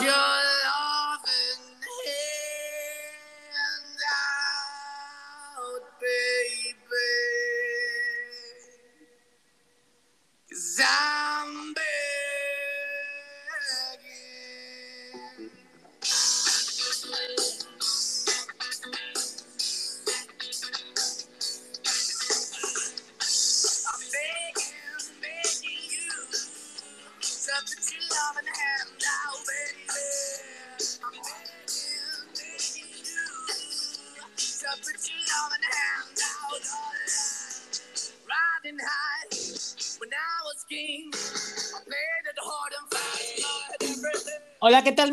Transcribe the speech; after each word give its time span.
your 0.00 0.51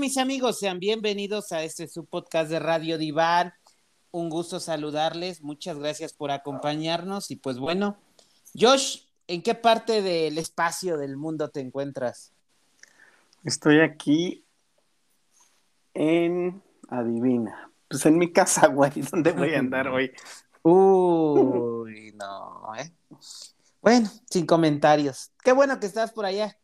mis 0.10 0.18
amigos? 0.18 0.58
Sean 0.58 0.80
bienvenidos 0.80 1.52
a 1.52 1.62
este 1.62 1.88
su 1.88 2.04
podcast 2.04 2.50
de 2.50 2.58
Radio 2.58 2.98
Divar. 2.98 3.54
Un 4.10 4.32
gusto 4.32 4.60
saludarles. 4.60 5.44
Muchas 5.44 5.78
gracias 5.78 6.14
por 6.14 6.32
acompañarnos. 6.32 7.30
Y 7.30 7.36
pues 7.36 7.60
bueno, 7.60 7.96
Josh, 8.60 9.04
¿en 9.28 9.44
qué 9.44 9.54
parte 9.54 10.02
del 10.02 10.40
espacio 10.40 10.98
del 10.98 11.16
mundo 11.16 11.50
te 11.50 11.60
encuentras? 11.60 12.34
Estoy 13.44 13.82
aquí 13.82 14.44
en. 15.94 16.60
Adivina. 16.88 17.72
Pues 17.88 18.04
en 18.08 18.18
mi 18.18 18.34
casa, 18.34 18.66
güey. 18.74 18.90
¿Dónde 19.12 19.32
voy 19.32 19.54
a 19.54 19.60
andar 19.60 19.90
hoy? 19.90 20.12
Uy, 20.64 22.16
no, 22.16 22.74
¿eh? 22.78 22.92
Bueno, 23.80 24.10
sin 24.28 24.48
comentarios. 24.48 25.30
Qué 25.44 25.52
bueno 25.52 25.80
que 25.80 25.86
estás 25.86 26.12
por 26.12 26.26
allá. 26.26 26.58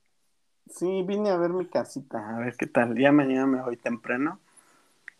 Sí, 0.70 1.04
vine 1.04 1.30
a 1.30 1.38
ver 1.38 1.52
mi 1.52 1.68
casita, 1.68 2.36
a 2.36 2.40
ver 2.40 2.56
qué 2.58 2.68
tal. 2.68 2.98
Ya 2.98 3.12
mañana 3.12 3.46
me 3.46 3.62
voy 3.62 3.78
temprano. 3.78 4.40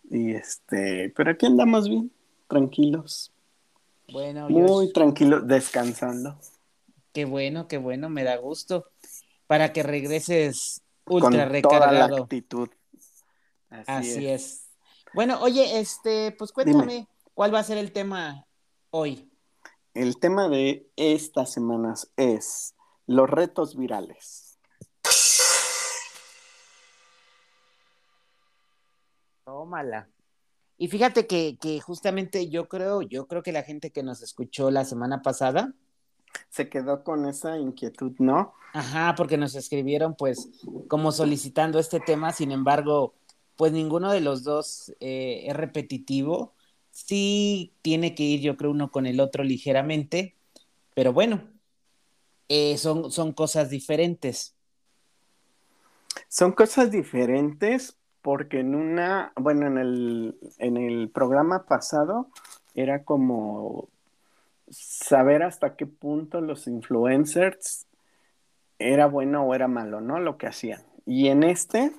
Y 0.10 0.34
este. 0.36 1.12
Pero 1.16 1.32
aquí 1.32 1.46
andamos 1.46 1.88
bien, 1.90 2.12
tranquilos. 2.48 3.32
Bueno, 4.08 4.50
Muy 4.50 4.68
Josh, 4.68 4.94
tranquilos, 4.94 5.48
descansando. 5.48 6.38
qué 7.12 7.26
bueno, 7.26 7.68
qué 7.68 7.78
bueno, 7.78 8.10
me 8.10 8.24
da 8.24 8.38
gusto. 8.38 8.86
Para 9.48 9.74
que 9.74 9.84
regreses 9.84 10.82
Con 11.04 11.36
ultra 11.36 11.46
toda 11.62 11.92
la 11.92 12.08
recargado. 12.08 12.24
actitud. 12.24 12.70
Así, 13.70 13.92
Así 13.92 14.28
es. 14.28 14.42
es. 14.44 14.62
Bueno, 15.14 15.40
oye, 15.42 15.80
este, 15.80 16.32
pues 16.38 16.52
cuéntame, 16.52 17.08
¿cuál 17.34 17.54
va 17.54 17.60
a 17.60 17.64
ser 17.64 17.78
el 17.78 17.92
tema 17.92 18.46
hoy? 18.92 19.30
El 19.94 20.18
tema 20.20 20.50
de 20.50 20.90
estas 20.98 21.52
semanas 21.54 22.12
es 22.18 22.76
los 23.08 23.30
retos 23.30 23.76
virales. 23.78 24.45
Tómala. 29.46 30.10
Y 30.78 30.88
fíjate 30.88 31.28
que, 31.28 31.58
que 31.62 31.80
justamente 31.80 32.50
yo 32.50 32.68
creo, 32.68 33.02
yo 33.04 33.28
creo 33.28 33.44
que 33.44 33.52
la 33.52 33.64
gente 33.64 33.92
que 33.92 34.04
nos 34.04 34.22
escuchó 34.22 34.72
la 34.72 34.84
semana 34.86 35.22
pasada, 35.22 35.74
Se 36.50 36.68
quedó 36.68 37.04
con 37.04 37.26
esa 37.26 37.58
inquietud, 37.58 38.14
¿no? 38.20 38.54
ajá, 38.74 39.16
porque 39.16 39.38
nos 39.38 39.56
escribieron 39.56 40.16
pues 40.16 40.50
como 40.90 41.14
solicitando 41.14 41.80
este 41.80 42.02
tema, 42.02 42.34
sin 42.34 42.52
embargo, 42.52 43.14
pues 43.56 43.72
ninguno 43.72 44.12
de 44.12 44.20
los 44.20 44.44
dos 44.44 44.94
eh, 45.00 45.44
es 45.48 45.56
repetitivo. 45.56 46.54
Sí 46.92 47.74
tiene 47.82 48.16
que 48.16 48.24
ir, 48.24 48.42
yo 48.42 48.58
creo, 48.58 48.72
uno 48.72 48.92
con 48.92 49.06
el 49.06 49.20
otro 49.22 49.44
ligeramente, 49.44 50.36
pero 50.94 51.14
bueno, 51.14 51.44
eh, 52.50 52.78
son, 52.78 53.12
son 53.12 53.32
cosas 53.32 53.70
diferentes. 53.70 54.56
Son 56.28 56.52
cosas 56.52 56.92
diferentes 56.92 57.98
porque 58.26 58.62
en 58.62 58.74
una, 58.74 59.32
bueno, 59.36 59.68
en 59.68 59.78
el, 59.78 60.36
en 60.58 60.78
el 60.78 61.12
programa 61.12 61.68
pasado 61.68 62.32
era 62.74 63.04
como 63.04 63.88
saber 64.68 65.44
hasta 65.44 65.76
qué 65.76 65.86
punto 65.86 66.42
los 66.42 66.66
influencers 66.66 67.86
era 68.80 69.06
bueno 69.06 69.44
o 69.44 69.54
era 69.54 69.68
malo, 69.68 70.02
¿no? 70.02 70.20
Lo 70.20 70.40
que 70.40 70.48
hacían. 70.48 70.82
Y 71.06 71.28
en 71.28 71.44
este 71.44 71.92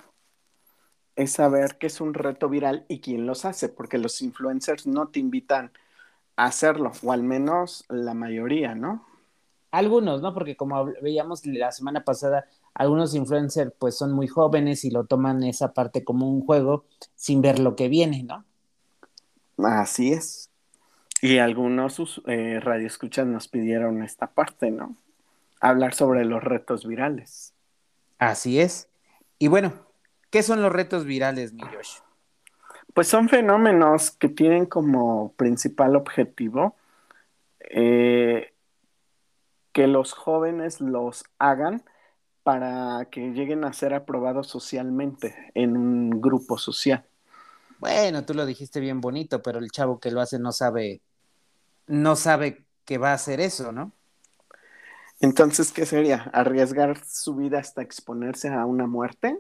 es 1.15 1.31
saber 1.31 1.79
qué 1.79 1.87
es 1.87 2.01
un 2.01 2.13
reto 2.13 2.49
viral 2.49 2.87
y 2.89 3.01
quién 3.01 3.25
los 3.25 3.45
hace, 3.45 3.69
porque 3.69 3.97
los 3.97 4.21
influencers 4.21 4.85
no 4.89 5.07
te 5.07 5.21
invitan 5.21 5.71
a 6.35 6.47
hacerlo, 6.47 6.91
o 7.05 7.13
al 7.13 7.23
menos 7.23 7.85
la 7.89 8.15
mayoría, 8.15 8.75
¿no? 8.75 9.07
Algunos, 9.71 10.23
¿no? 10.23 10.35
Porque 10.35 10.57
como 10.57 10.87
veíamos 10.87 11.47
la 11.47 11.71
semana 11.71 12.03
pasada, 12.03 12.49
algunos 12.77 13.15
influencers 13.15 13.73
pues 13.79 13.97
son 13.97 14.13
muy 14.13 14.29
jóvenes 14.29 14.85
y 14.85 14.91
lo 14.91 15.05
toman 15.05 15.43
esa 15.43 15.73
parte 15.73 16.05
como 16.05 16.31
un 16.31 16.45
juego 16.45 16.85
sin 17.15 17.41
ver 17.41 17.59
lo 17.59 17.75
que 17.75 17.89
viene, 17.89 18.23
¿no? 18.23 18.45
Así 19.57 20.13
es. 20.13 20.51
Y 21.23 21.39
algunos 21.39 22.21
eh, 22.27 22.61
radioescuchas 22.61 23.27
nos 23.27 23.49
pidieron 23.49 24.03
esta 24.03 24.27
parte, 24.27 24.71
¿no? 24.71 24.95
Hablar 25.61 25.95
sobre 25.95 26.27
los 26.27 26.45
retos 26.45 26.87
virales. 26.87 27.55
Así 28.19 28.61
es. 28.61 28.91
Y 29.39 29.49
bueno, 29.49 29.73
¿qué 30.31 30.43
son 30.43 30.61
los 30.61 30.71
retos 30.71 31.07
virales, 31.07 31.55
mi 31.55 31.63
Josh? 31.63 32.01
Pues 32.93 33.09
son 33.09 33.31
fenómenos 33.31 34.11
que 34.11 34.29
tienen 34.29 34.67
como 34.67 35.33
principal 35.33 35.97
objetivo 35.97 36.77
eh, 37.61 38.53
que 39.73 39.87
los 39.87 40.13
jóvenes 40.13 40.83
los 40.83 41.25
hagan 41.39 41.83
para 42.47 43.09
que 43.11 43.33
lleguen 43.33 43.65
a 43.65 43.73
ser 43.73 43.93
aprobados 43.93 44.47
socialmente 44.47 45.51
en 45.55 45.77
un 45.77 46.21
grupo 46.21 46.57
social. 46.59 47.05
Bueno, 47.81 48.25
tú 48.25 48.35
lo 48.35 48.47
dijiste 48.47 48.79
bien 48.79 49.01
bonito, 49.01 49.43
pero 49.43 49.59
el 49.59 49.73
chavo 49.73 49.99
que 49.99 50.13
lo 50.13 50.21
hace 50.21 50.39
no 50.39 50.53
sabe, 50.53 51.01
no 51.89 52.15
sabe 52.15 52.65
que 52.85 52.99
va 52.99 53.11
a 53.11 53.15
hacer 53.15 53.41
eso, 53.41 53.73
¿no? 53.73 53.91
Entonces, 55.19 55.73
¿qué 55.73 55.87
sería? 55.87 56.31
¿Arriesgar 56.33 57.05
su 57.05 57.35
vida 57.35 57.59
hasta 57.59 57.83
exponerse 57.83 58.47
a 58.47 58.65
una 58.65 58.87
muerte? 58.87 59.37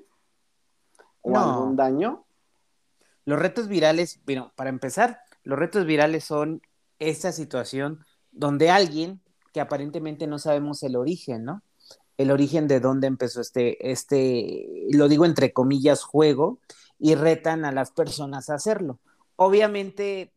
¿O 1.22 1.30
No. 1.30 1.38
algún 1.38 1.76
daño? 1.76 2.24
Los 3.24 3.38
retos 3.38 3.68
virales, 3.68 4.18
bueno, 4.26 4.52
para 4.56 4.70
empezar, 4.70 5.20
los 5.44 5.56
retos 5.56 5.86
virales 5.86 6.24
son 6.24 6.60
esta 6.98 7.30
situación 7.30 8.00
donde 8.32 8.68
alguien 8.68 9.20
que 9.52 9.60
aparentemente 9.60 10.26
no 10.26 10.40
sabemos 10.40 10.82
el 10.82 10.96
origen, 10.96 11.44
¿no? 11.44 11.62
El 12.16 12.30
origen 12.30 12.66
de 12.68 12.80
dónde 12.80 13.06
empezó 13.06 13.40
este, 13.40 13.90
este, 13.90 14.66
lo 14.90 15.08
digo 15.08 15.24
entre 15.24 15.52
comillas, 15.52 16.02
juego, 16.02 16.58
y 16.98 17.14
retan 17.14 17.64
a 17.64 17.72
las 17.72 17.90
personas 17.90 18.48
a 18.48 18.54
hacerlo. 18.54 18.98
Obviamente, 19.36 20.32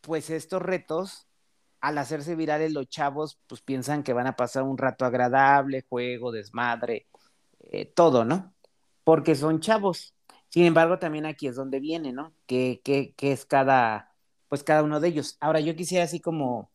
pues 0.00 0.30
estos 0.30 0.62
retos, 0.62 1.26
al 1.80 1.98
hacerse 1.98 2.36
virales 2.36 2.72
los 2.72 2.88
chavos, 2.88 3.38
pues 3.46 3.60
piensan 3.60 4.02
que 4.02 4.12
van 4.12 4.26
a 4.26 4.36
pasar 4.36 4.62
un 4.62 4.78
rato 4.78 5.04
agradable, 5.04 5.84
juego, 5.88 6.30
desmadre, 6.32 7.08
eh, 7.60 7.86
todo, 7.86 8.24
¿no? 8.24 8.54
Porque 9.02 9.34
son 9.34 9.60
chavos. 9.60 10.14
Sin 10.48 10.64
embargo, 10.64 10.98
también 10.98 11.26
aquí 11.26 11.48
es 11.48 11.56
donde 11.56 11.80
viene, 11.80 12.12
¿no? 12.12 12.32
Que, 12.46 12.80
que, 12.84 13.14
que 13.14 13.32
es 13.32 13.44
cada, 13.44 14.14
pues 14.48 14.62
cada 14.62 14.82
uno 14.84 15.00
de 15.00 15.08
ellos. 15.08 15.36
Ahora, 15.40 15.60
yo 15.60 15.74
quisiera 15.74 16.04
así 16.04 16.20
como, 16.20 16.70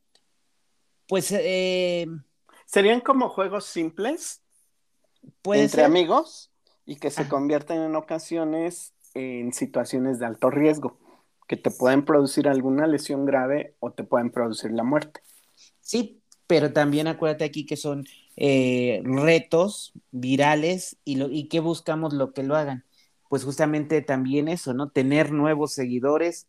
pues, 1.07 1.31
eh, 1.31 2.05
¿Serían 2.69 3.01
como 3.01 3.29
juegos 3.29 3.65
simples 3.65 4.43
puede 5.41 5.61
entre 5.61 5.81
ser, 5.81 5.85
amigos 5.85 6.51
y 6.85 6.97
que 6.97 7.09
se 7.09 7.23
Ajá. 7.23 7.31
convierten 7.31 7.81
en 7.81 7.95
ocasiones 7.95 8.93
en 9.15 9.53
situaciones 9.53 10.19
de 10.19 10.27
alto 10.27 10.51
riesgo, 10.51 10.99
que 11.47 11.57
te 11.57 11.71
pueden 11.71 12.05
producir 12.05 12.47
alguna 12.47 12.85
lesión 12.85 13.25
grave 13.25 13.75
o 13.79 13.91
te 13.91 14.03
pueden 14.03 14.29
producir 14.29 14.69
la 14.69 14.83
muerte? 14.83 15.19
sí, 15.81 16.21
pero 16.45 16.71
también 16.71 17.07
acuérdate 17.07 17.43
aquí 17.43 17.65
que 17.65 17.75
son 17.75 18.05
eh, 18.35 19.01
retos 19.03 19.93
virales 20.11 20.97
y, 21.03 21.15
lo, 21.15 21.27
y 21.29 21.47
que 21.47 21.59
buscamos 21.61 22.13
lo 22.13 22.33
que 22.33 22.43
lo 22.43 22.55
hagan. 22.55 22.85
Pues 23.29 23.43
justamente 23.43 24.01
también 24.03 24.47
eso, 24.47 24.75
¿no? 24.75 24.89
Tener 24.89 25.31
nuevos 25.31 25.73
seguidores, 25.73 26.47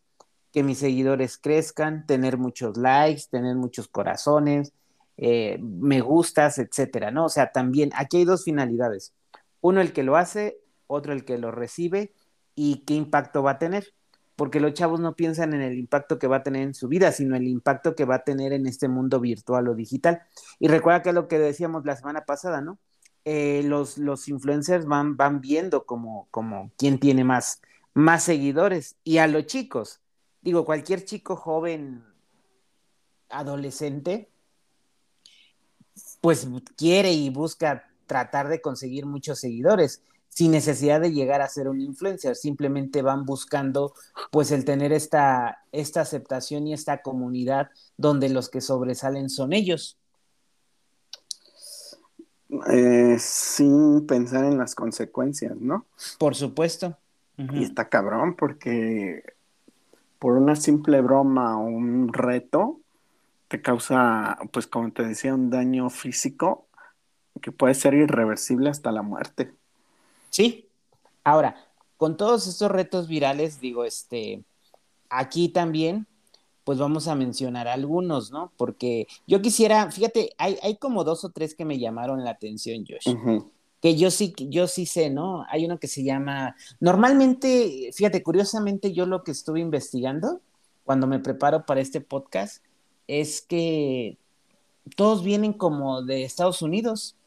que 0.51 0.61
mis 0.63 0.77
seguidores 0.77 1.37
crezcan, 1.37 2.05
tener 2.05 2.37
muchos 2.37 2.77
likes, 2.77 3.23
tener 3.31 3.55
muchos 3.55 3.87
corazones, 3.87 4.73
eh, 5.21 5.57
me 5.61 6.01
gustas, 6.01 6.57
etcétera, 6.57 7.11
¿no? 7.11 7.25
O 7.25 7.29
sea, 7.29 7.53
también 7.53 7.91
aquí 7.95 8.17
hay 8.17 8.25
dos 8.25 8.43
finalidades. 8.43 9.13
Uno 9.61 9.79
el 9.79 9.93
que 9.93 10.03
lo 10.03 10.17
hace, 10.17 10.57
otro 10.87 11.13
el 11.13 11.23
que 11.23 11.37
lo 11.37 11.51
recibe 11.51 12.13
y 12.55 12.83
qué 12.85 12.95
impacto 12.95 13.41
va 13.43 13.51
a 13.51 13.59
tener. 13.59 13.93
Porque 14.35 14.59
los 14.59 14.73
chavos 14.73 14.99
no 14.99 15.15
piensan 15.15 15.53
en 15.53 15.61
el 15.61 15.77
impacto 15.77 16.19
que 16.19 16.27
va 16.27 16.37
a 16.37 16.43
tener 16.43 16.63
en 16.63 16.73
su 16.73 16.89
vida, 16.89 17.13
sino 17.13 17.37
el 17.37 17.47
impacto 17.47 17.95
que 17.95 18.05
va 18.05 18.15
a 18.15 18.23
tener 18.23 18.51
en 18.51 18.65
este 18.67 18.89
mundo 18.89 19.21
virtual 19.21 19.69
o 19.69 19.75
digital. 19.75 20.23
Y 20.59 20.67
recuerda 20.67 21.01
que 21.01 21.13
lo 21.13 21.27
que 21.27 21.39
decíamos 21.39 21.85
la 21.85 21.95
semana 21.95 22.25
pasada, 22.25 22.59
¿no? 22.59 22.79
eh, 23.25 23.61
los, 23.65 23.97
los 23.97 24.27
influencers 24.27 24.85
van, 24.85 25.17
van 25.17 25.41
viendo 25.41 25.85
como, 25.85 26.27
como 26.31 26.71
quién 26.77 26.99
tiene 26.99 27.23
más, 27.23 27.61
más 27.93 28.23
seguidores. 28.23 28.97
Y 29.03 29.17
a 29.17 29.27
los 29.27 29.45
chicos, 29.45 30.01
digo, 30.41 30.65
cualquier 30.65 31.05
chico 31.05 31.35
joven, 31.35 32.03
adolescente, 33.29 34.30
pues 36.21 36.47
quiere 36.77 37.11
y 37.11 37.29
busca 37.29 37.83
tratar 38.05 38.47
de 38.47 38.61
conseguir 38.61 39.05
muchos 39.05 39.39
seguidores 39.39 40.01
sin 40.29 40.51
necesidad 40.51 41.01
de 41.01 41.11
llegar 41.11 41.41
a 41.41 41.49
ser 41.49 41.67
un 41.67 41.81
influencer, 41.81 42.35
simplemente 42.35 43.01
van 43.01 43.25
buscando 43.25 43.93
pues 44.31 44.51
el 44.51 44.63
tener 44.63 44.93
esta, 44.93 45.59
esta 45.73 46.01
aceptación 46.01 46.67
y 46.67 46.73
esta 46.73 47.01
comunidad 47.01 47.69
donde 47.97 48.29
los 48.29 48.49
que 48.49 48.61
sobresalen 48.61 49.29
son 49.29 49.51
ellos. 49.51 49.97
Eh, 52.69 53.17
sin 53.19 54.05
pensar 54.07 54.45
en 54.45 54.57
las 54.57 54.73
consecuencias, 54.75 55.55
¿no? 55.57 55.85
Por 56.17 56.35
supuesto. 56.35 56.97
Y 57.37 57.63
está 57.63 57.89
cabrón 57.89 58.35
porque 58.35 59.23
por 60.19 60.33
una 60.33 60.55
simple 60.55 61.01
broma 61.01 61.57
o 61.57 61.63
un 61.63 62.13
reto 62.13 62.80
te 63.51 63.61
causa, 63.61 64.39
pues 64.53 64.65
como 64.65 64.93
te 64.93 65.03
decía, 65.03 65.35
un 65.35 65.49
daño 65.49 65.89
físico 65.89 66.67
que 67.41 67.51
puede 67.51 67.73
ser 67.73 67.93
irreversible 67.93 68.69
hasta 68.69 68.93
la 68.93 69.01
muerte. 69.01 69.53
Sí. 70.29 70.69
Ahora, 71.25 71.57
con 71.97 72.15
todos 72.15 72.47
estos 72.47 72.71
retos 72.71 73.09
virales, 73.09 73.59
digo, 73.59 73.83
este, 73.83 74.45
aquí 75.09 75.49
también, 75.49 76.07
pues 76.63 76.79
vamos 76.79 77.09
a 77.09 77.15
mencionar 77.15 77.67
algunos, 77.67 78.31
¿no? 78.31 78.53
Porque 78.55 79.07
yo 79.27 79.41
quisiera, 79.41 79.91
fíjate, 79.91 80.33
hay, 80.37 80.57
hay 80.63 80.77
como 80.77 81.03
dos 81.03 81.25
o 81.25 81.29
tres 81.31 81.53
que 81.53 81.65
me 81.65 81.77
llamaron 81.77 82.23
la 82.23 82.31
atención, 82.31 82.85
Josh. 82.87 83.13
Que 83.81 83.97
yo 83.97 84.11
sí, 84.11 84.33
yo 84.47 84.67
sí 84.67 84.85
sé, 84.85 85.09
¿no? 85.09 85.45
Hay 85.49 85.65
uno 85.65 85.77
que 85.77 85.87
se 85.89 86.05
llama, 86.05 86.55
normalmente, 86.79 87.89
fíjate, 87.93 88.23
curiosamente 88.23 88.93
yo 88.93 89.05
lo 89.05 89.25
que 89.25 89.31
estuve 89.31 89.59
investigando 89.59 90.39
cuando 90.85 91.05
me 91.05 91.19
preparo 91.19 91.65
para 91.65 91.81
este 91.81 91.99
podcast 91.99 92.63
es 93.11 93.41
que 93.41 94.17
todos 94.95 95.21
vienen 95.21 95.51
como 95.51 96.01
de 96.01 96.23
Estados 96.23 96.61
Unidos 96.61 97.17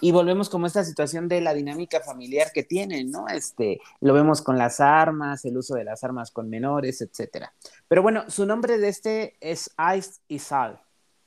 y 0.00 0.10
volvemos 0.10 0.48
como 0.48 0.66
esta 0.66 0.82
situación 0.82 1.28
de 1.28 1.42
la 1.42 1.52
dinámica 1.52 2.00
familiar 2.00 2.52
que 2.54 2.62
tienen, 2.62 3.10
¿no? 3.10 3.28
Este, 3.28 3.80
lo 4.00 4.14
vemos 4.14 4.40
con 4.40 4.56
las 4.56 4.80
armas, 4.80 5.44
el 5.44 5.58
uso 5.58 5.74
de 5.74 5.84
las 5.84 6.02
armas 6.04 6.30
con 6.30 6.48
menores, 6.48 7.02
etcétera. 7.02 7.52
Pero 7.86 8.02
bueno, 8.02 8.24
su 8.30 8.46
nombre 8.46 8.78
de 8.78 8.88
este 8.88 9.36
es 9.40 9.70
Ice 9.94 10.20
y 10.26 10.38
Sal, 10.38 10.80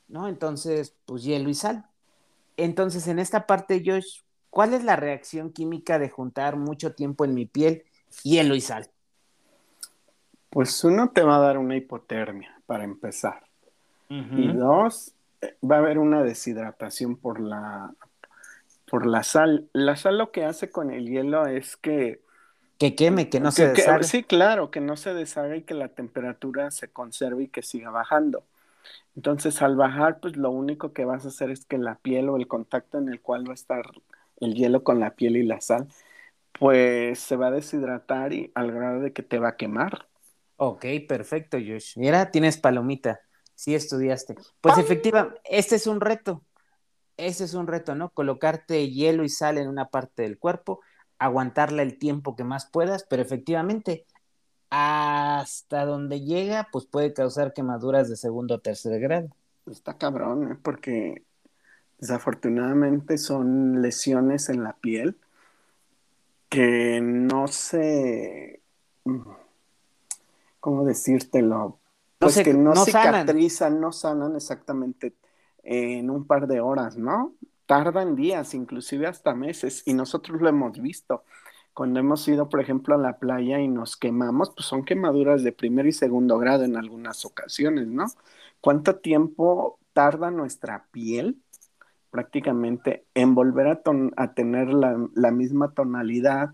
¿no? 0.08 0.26
Entonces, 0.26 0.92
pues 1.04 1.22
hielo 1.22 1.48
y 1.48 1.54
sal. 1.54 1.86
Entonces, 2.56 3.06
en 3.06 3.20
esta 3.20 3.46
parte, 3.46 3.80
Josh, 3.84 4.22
¿cuál 4.50 4.74
es 4.74 4.82
la 4.82 4.96
reacción 4.96 5.52
química 5.52 6.00
de 6.00 6.10
juntar 6.10 6.56
mucho 6.56 6.94
tiempo 6.94 7.24
en 7.24 7.34
mi 7.34 7.46
piel 7.46 7.84
hielo 8.24 8.56
y 8.56 8.60
sal? 8.60 8.90
Pues 10.50 10.82
uno 10.82 11.10
te 11.10 11.22
va 11.22 11.36
a 11.36 11.40
dar 11.40 11.58
una 11.58 11.76
hipotermia, 11.76 12.60
para 12.66 12.82
empezar. 12.82 13.49
Y 14.10 14.48
dos, 14.48 15.14
va 15.62 15.76
a 15.76 15.78
haber 15.78 15.98
una 15.98 16.24
deshidratación 16.24 17.16
por 17.16 17.40
la 17.40 17.94
por 18.90 19.06
la 19.06 19.22
sal. 19.22 19.68
La 19.72 19.96
sal 19.96 20.18
lo 20.18 20.32
que 20.32 20.44
hace 20.44 20.70
con 20.70 20.90
el 20.90 21.08
hielo 21.08 21.46
es 21.46 21.76
que... 21.76 22.20
Que 22.76 22.94
queme, 22.96 23.28
que 23.28 23.40
no 23.40 23.52
se 23.52 23.68
deshaga. 23.68 24.02
sí, 24.02 24.24
claro, 24.24 24.70
que 24.70 24.80
no 24.80 24.96
se 24.96 25.14
deshaga 25.14 25.56
y 25.56 25.62
que 25.62 25.74
la 25.74 25.88
temperatura 25.88 26.70
se 26.70 26.88
conserve 26.88 27.44
y 27.44 27.48
que 27.48 27.62
siga 27.62 27.90
bajando. 27.90 28.42
Entonces, 29.14 29.60
al 29.62 29.76
bajar, 29.76 30.18
pues 30.18 30.36
lo 30.36 30.50
único 30.50 30.92
que 30.92 31.04
vas 31.04 31.24
a 31.24 31.28
hacer 31.28 31.50
es 31.50 31.66
que 31.66 31.78
la 31.78 31.96
piel 31.96 32.28
o 32.30 32.36
el 32.36 32.48
contacto 32.48 32.98
en 32.98 33.08
el 33.08 33.20
cual 33.20 33.46
va 33.46 33.52
a 33.52 33.54
estar 33.54 33.84
el 34.40 34.54
hielo 34.54 34.82
con 34.82 34.98
la 34.98 35.10
piel 35.14 35.36
y 35.36 35.42
la 35.42 35.60
sal, 35.60 35.86
pues 36.58 37.20
se 37.20 37.36
va 37.36 37.48
a 37.48 37.50
deshidratar 37.52 38.32
y 38.32 38.50
al 38.54 38.72
grado 38.72 39.00
de 39.00 39.12
que 39.12 39.22
te 39.22 39.38
va 39.38 39.50
a 39.50 39.56
quemar. 39.56 40.06
Ok, 40.56 40.86
perfecto, 41.06 41.58
Josh. 41.58 41.96
Mira, 41.96 42.30
tienes 42.30 42.56
palomita. 42.56 43.20
Sí 43.60 43.74
estudiaste. 43.74 44.36
Pues 44.62 44.78
efectivamente, 44.78 45.40
este 45.44 45.76
es 45.76 45.86
un 45.86 46.00
reto 46.00 46.42
ese 47.26 47.44
es 47.44 47.54
un 47.54 47.66
reto, 47.66 47.94
¿no? 47.94 48.10
Colocarte 48.10 48.88
hielo 48.90 49.24
y 49.24 49.28
sal 49.28 49.58
en 49.58 49.68
una 49.68 49.88
parte 49.88 50.22
del 50.22 50.38
cuerpo, 50.38 50.80
aguantarla 51.18 51.82
el 51.82 51.98
tiempo 51.98 52.34
que 52.34 52.44
más 52.44 52.66
puedas, 52.66 53.04
pero 53.04 53.22
efectivamente, 53.22 54.06
hasta 54.70 55.84
donde 55.84 56.22
llega, 56.22 56.68
pues 56.72 56.86
puede 56.86 57.12
causar 57.12 57.52
quemaduras 57.52 58.08
de 58.08 58.16
segundo 58.16 58.56
o 58.56 58.60
tercer 58.60 58.98
grado. 59.00 59.28
Está 59.70 59.98
cabrón, 59.98 60.52
¿eh? 60.52 60.58
porque 60.62 61.22
desafortunadamente 61.98 63.18
son 63.18 63.82
lesiones 63.82 64.48
en 64.48 64.64
la 64.64 64.72
piel 64.74 65.16
que 66.48 67.00
no 67.02 67.46
se... 67.48 68.62
¿Cómo 70.60 70.84
decírtelo? 70.84 71.79
Pues 72.20 72.38
que 72.42 72.52
no, 72.52 72.76
cicatrizan, 72.76 73.80
no 73.80 73.92
sanan 73.92 74.36
exactamente 74.36 75.14
en 75.62 76.10
un 76.10 76.26
par 76.26 76.46
de 76.46 76.60
horas, 76.60 76.98
¿no? 76.98 77.34
Tardan 77.64 78.14
días, 78.14 78.52
inclusive 78.52 79.06
hasta 79.06 79.34
meses, 79.34 79.82
y 79.86 79.94
nosotros 79.94 80.42
lo 80.42 80.50
hemos 80.50 80.78
visto. 80.82 81.24
Cuando 81.72 81.98
hemos 81.98 82.28
ido, 82.28 82.50
por 82.50 82.60
ejemplo, 82.60 82.94
a 82.94 82.98
la 82.98 83.18
playa 83.18 83.58
y 83.60 83.68
nos 83.68 83.96
quemamos, 83.96 84.50
pues 84.50 84.66
son 84.66 84.84
quemaduras 84.84 85.42
de 85.42 85.52
primer 85.52 85.86
y 85.86 85.92
segundo 85.92 86.36
grado 86.38 86.64
en 86.64 86.76
algunas 86.76 87.24
ocasiones, 87.24 87.86
¿no? 87.86 88.04
¿Cuánto 88.60 88.96
tiempo 88.96 89.78
tarda 89.94 90.30
nuestra 90.30 90.88
piel 90.90 91.40
prácticamente 92.10 93.06
en 93.14 93.34
volver 93.34 93.66
a, 93.68 94.34
tener 94.34 94.68
la, 94.68 95.30
misma 95.30 95.72
tonalidad 95.72 96.50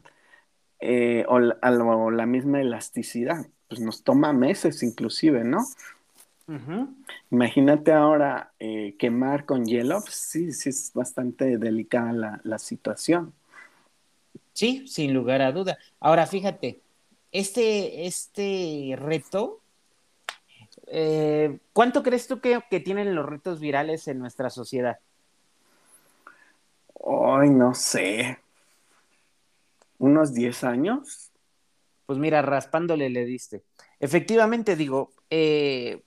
eh, 0.78 1.24
o, 1.28 1.40
la 1.40 2.26
misma 2.26 2.60
elasticidad? 2.60 3.46
Pues 3.68 3.80
nos 3.80 4.02
toma 4.02 4.32
meses 4.32 4.82
inclusive, 4.82 5.44
¿no? 5.44 5.64
Imagínate 7.30 7.92
ahora 7.92 8.52
eh, 8.60 8.94
quemar 8.98 9.46
con 9.46 9.66
hielo, 9.66 10.00
pues 10.00 10.14
sí, 10.14 10.52
sí 10.52 10.68
es 10.68 10.92
bastante 10.94 11.58
delicada 11.58 12.40
la, 12.44 12.58
situación. 12.58 13.32
Sí, 14.52 14.86
sin 14.86 15.12
lugar 15.12 15.42
a 15.42 15.50
duda. 15.50 15.76
Ahora 15.98 16.24
fíjate, 16.26 16.80
este, 17.32 18.06
este 18.06 18.94
reto, 18.96 19.60
eh, 20.86 21.58
¿cuánto 21.72 22.04
crees 22.04 22.28
tú 22.28 22.40
que, 22.40 22.60
que, 22.70 22.78
tienen 22.78 23.14
los 23.16 23.26
retos 23.26 23.58
virales 23.58 24.06
en 24.06 24.20
nuestra 24.20 24.48
sociedad? 24.48 24.98
Ay, 27.04 27.50
no 27.50 27.74
sé. 27.74 28.38
¿Unos 29.98 30.32
10 30.32 30.62
años? 30.62 31.32
Pues 32.06 32.18
mira, 32.18 32.40
raspándole 32.42 33.10
le 33.10 33.24
diste. 33.24 33.64
Efectivamente, 34.00 34.76
digo, 34.76 35.10
eh, 35.28 36.04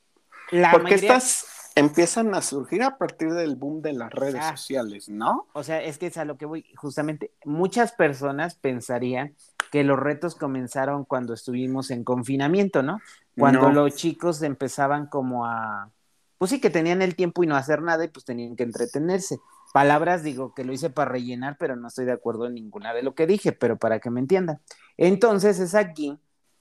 porque 0.71 0.95
estas 0.95 1.71
empiezan 1.75 2.33
a 2.35 2.41
surgir 2.41 2.83
a 2.83 2.97
partir 2.97 3.31
del 3.33 3.55
boom 3.55 3.81
de 3.81 3.93
las 3.93 4.11
redes 4.11 4.41
ah. 4.41 4.51
sociales, 4.51 5.09
¿no? 5.09 5.47
O 5.53 5.63
sea, 5.63 5.81
es 5.81 5.97
que 5.97 6.07
es 6.07 6.17
a 6.17 6.25
lo 6.25 6.37
que 6.37 6.45
voy. 6.45 6.65
Justamente, 6.75 7.31
muchas 7.45 7.91
personas 7.91 8.55
pensarían 8.55 9.35
que 9.71 9.83
los 9.83 9.99
retos 9.99 10.35
comenzaron 10.35 11.05
cuando 11.05 11.33
estuvimos 11.33 11.91
en 11.91 12.03
confinamiento, 12.03 12.81
¿no? 12.81 12.99
Cuando 13.37 13.69
los 13.69 13.95
chicos 13.95 14.41
empezaban 14.41 15.07
como 15.07 15.45
a, 15.45 15.91
pues 16.39 16.49
sí, 16.49 16.59
que 16.59 16.71
tenían 16.71 17.03
el 17.03 17.15
tiempo 17.15 17.43
y 17.43 17.47
no 17.47 17.55
hacer 17.55 17.83
nada 17.83 18.05
y 18.05 18.07
pues 18.07 18.25
tenían 18.25 18.55
que 18.55 18.63
entretenerse. 18.63 19.39
Palabras, 19.73 20.23
digo, 20.23 20.55
que 20.55 20.63
lo 20.63 20.73
hice 20.73 20.89
para 20.89 21.11
rellenar, 21.11 21.57
pero 21.59 21.75
no 21.75 21.89
estoy 21.89 22.05
de 22.05 22.13
acuerdo 22.13 22.47
en 22.47 22.55
ninguna 22.55 22.93
de 22.93 23.03
lo 23.03 23.13
que 23.13 23.27
dije, 23.27 23.51
pero 23.51 23.77
para 23.77 23.99
que 23.99 24.09
me 24.09 24.21
entiendan. 24.21 24.59
Entonces 24.97 25.59
es 25.59 25.75
aquí 25.75 26.17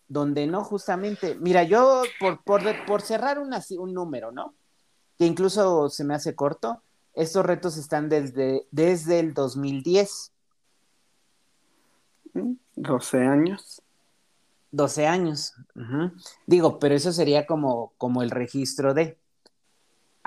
donde 0.08 0.46
no 0.46 0.64
justamente, 0.64 1.36
mira, 1.36 1.62
yo 1.62 2.02
por, 2.18 2.42
por, 2.42 2.62
por 2.86 3.02
cerrar 3.02 3.38
un 3.38 3.94
número, 3.94 4.32
¿no? 4.32 4.54
Que 5.16 5.26
incluso 5.26 5.88
se 5.88 6.04
me 6.04 6.14
hace 6.14 6.34
corto, 6.34 6.82
estos 7.14 7.46
retos 7.46 7.76
están 7.76 8.08
desde, 8.08 8.66
desde 8.70 9.20
el 9.20 9.32
2010. 9.32 10.32
12 12.76 13.18
años. 13.18 13.82
12 14.70 15.06
años. 15.06 15.54
Digo, 16.46 16.78
pero 16.78 16.94
eso 16.94 17.12
sería 17.12 17.46
como, 17.46 17.92
como 17.96 18.22
el 18.22 18.30
registro 18.30 18.94
de. 18.94 19.18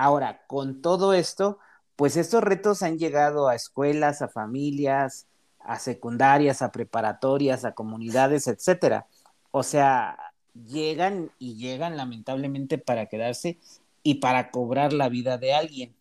Ahora, 0.02 0.42
con 0.48 0.82
todo 0.82 1.14
esto, 1.14 1.60
pues 1.96 2.18
estos 2.18 2.44
retos 2.44 2.82
han 2.82 2.98
llegado 2.98 3.48
a 3.48 3.54
escuelas, 3.54 4.24
a 4.24 4.30
familias, 4.30 5.28
a 5.60 5.78
secundarias, 5.78 6.64
a 6.64 6.72
preparatorias, 6.72 7.66
a 7.66 7.74
comunidades, 7.74 8.48
etcétera. 8.48 9.06
O 9.52 9.62
sea, 9.62 10.18
llegan 10.56 11.30
y 11.38 11.54
llegan 11.54 11.98
lamentablemente 11.98 12.80
para 12.80 13.06
quedarse 13.06 13.60
y 14.02 14.16
para 14.16 14.50
cobrar 14.50 14.92
la 14.92 15.08
vida 15.08 15.38
de 15.38 15.54
alguien. 15.54 15.96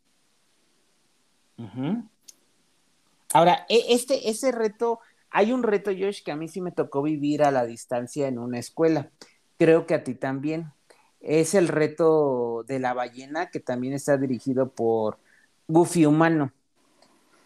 Ahora, 3.35 3.66
e, 3.69 3.85
este, 3.90 4.30
ese 4.30 4.50
reto, 4.50 5.00
hay 5.28 5.52
un 5.52 5.62
reto, 5.62 5.90
Josh, 5.90 6.23
que 6.23 6.33
a 6.33 6.37
mí 6.37 6.49
sí 6.49 6.62
me 6.62 6.73
tocó 6.73 7.02
vivir 7.02 7.42
a 7.42 7.50
la 7.50 7.66
distancia 7.66 8.28
en 8.28 8.38
una 8.38 8.59
escuela. 8.59 9.11
Creo 9.59 9.85
que 9.85 9.92
a 9.92 10.04
ti 10.04 10.14
también. 10.14 10.73
Es 11.21 11.55
el 11.55 11.69
reto 11.69 12.65
de 12.67 12.79
la 12.81 12.95
ballena, 12.95 13.50
que 13.50 13.61
también 13.61 13.95
está 13.95 14.17
dirigido 14.17 14.71
por 14.71 15.19
Goofy 15.69 16.07
Humano. 16.07 16.53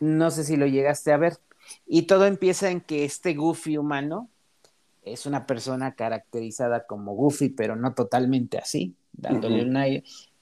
No 0.00 0.30
sé 0.30 0.44
si 0.44 0.56
lo 0.56 0.66
llegaste 0.66 1.12
a 1.12 1.16
ver. 1.16 1.38
Y 1.86 2.02
todo 2.02 2.26
empieza 2.26 2.70
en 2.70 2.80
que 2.80 3.04
este 3.04 3.34
Goofy 3.34 3.78
humano 3.78 4.28
es 5.02 5.26
una 5.26 5.46
persona 5.46 5.94
caracterizada 5.94 6.86
como 6.86 7.14
Goofy, 7.14 7.50
pero 7.50 7.76
no 7.76 7.94
totalmente 7.94 8.58
así, 8.58 8.94
dándole 9.12 9.62
Ujú. 9.62 9.70
una... 9.70 9.86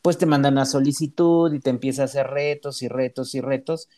Pues 0.02 0.18
te 0.18 0.26
mandan 0.26 0.54
una 0.54 0.66
solicitud 0.66 1.52
y 1.54 1.60
te 1.60 1.70
empieza 1.70 2.02
a 2.02 2.04
hacer 2.06 2.26
retos 2.26 2.82
y 2.82 2.88
retos 2.88 3.34
y 3.36 3.40
retos 3.40 3.88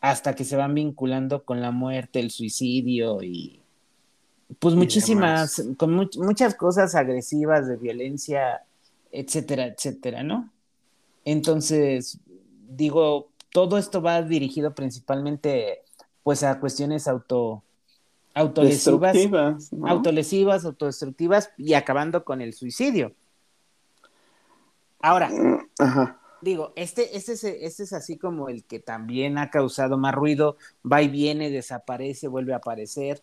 hasta 0.00 0.34
que 0.34 0.44
se 0.44 0.56
van 0.56 0.74
vinculando 0.74 1.44
con 1.44 1.60
la 1.60 1.70
muerte, 1.70 2.18
el 2.20 2.32
suicidio 2.32 3.22
y 3.22 3.60
pues 4.58 4.74
muchísimas, 4.74 5.62
con 5.78 5.96
much- 5.96 6.18
muchas 6.18 6.54
cosas 6.54 6.94
agresivas 6.94 7.68
de 7.68 7.76
violencia, 7.76 8.62
etcétera, 9.12 9.66
etcétera, 9.66 10.22
¿no? 10.22 10.50
Entonces, 11.24 12.18
digo, 12.68 13.28
todo 13.52 13.78
esto 13.78 14.02
va 14.02 14.22
dirigido 14.22 14.74
principalmente 14.74 15.82
pues 16.22 16.42
a 16.42 16.58
cuestiones 16.58 17.06
auto 17.06 17.62
autolesivas, 18.34 19.16
autolesivas, 19.84 20.64
autodestructivas 20.64 21.50
y 21.58 21.74
acabando 21.74 22.24
con 22.24 22.40
el 22.40 22.54
suicidio. 22.54 23.12
Ahora, 25.00 25.30
Ajá. 25.78 26.18
digo, 26.40 26.72
este, 26.76 27.16
este, 27.16 27.32
es, 27.32 27.44
este 27.44 27.82
es 27.82 27.92
así 27.92 28.16
como 28.16 28.48
el 28.48 28.64
que 28.64 28.78
también 28.78 29.36
ha 29.36 29.50
causado 29.50 29.98
más 29.98 30.14
ruido, 30.14 30.56
va 30.90 31.02
y 31.02 31.08
viene, 31.08 31.50
desaparece, 31.50 32.28
vuelve 32.28 32.54
a 32.54 32.58
aparecer, 32.58 33.22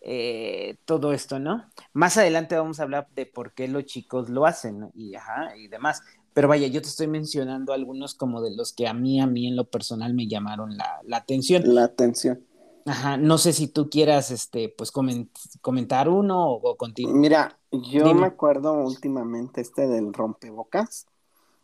eh, 0.00 0.78
todo 0.84 1.12
esto, 1.12 1.38
¿no? 1.38 1.64
Más 1.92 2.16
adelante 2.16 2.56
vamos 2.56 2.80
a 2.80 2.84
hablar 2.84 3.08
de 3.14 3.26
por 3.26 3.52
qué 3.54 3.68
los 3.68 3.84
chicos 3.84 4.28
lo 4.28 4.46
hacen 4.46 4.80
¿no? 4.80 4.90
y, 4.94 5.14
ajá, 5.14 5.56
y 5.56 5.68
demás. 5.68 6.02
Pero 6.32 6.48
vaya, 6.48 6.68
yo 6.68 6.80
te 6.80 6.88
estoy 6.88 7.08
mencionando 7.08 7.72
algunos 7.72 8.14
como 8.14 8.40
de 8.40 8.54
los 8.54 8.72
que 8.72 8.86
a 8.86 8.94
mí, 8.94 9.20
a 9.20 9.26
mí 9.26 9.48
en 9.48 9.56
lo 9.56 9.64
personal 9.68 10.14
me 10.14 10.28
llamaron 10.28 10.76
la, 10.76 11.00
la 11.04 11.18
atención. 11.18 11.62
La 11.64 11.84
atención. 11.84 12.40
Ajá, 12.86 13.16
no 13.16 13.36
sé 13.36 13.52
si 13.52 13.68
tú 13.68 13.90
quieras, 13.90 14.30
este, 14.30 14.68
pues 14.76 14.92
coment- 14.92 15.28
comentar 15.60 16.08
uno 16.08 16.50
o, 16.50 16.70
o 16.70 16.76
continuar. 16.76 17.16
Mira, 17.16 17.58
yo 17.70 18.04
Dime. 18.04 18.22
me 18.22 18.26
acuerdo 18.26 18.72
últimamente 18.74 19.60
este 19.60 19.86
del 19.86 20.12
rompebocas, 20.12 21.06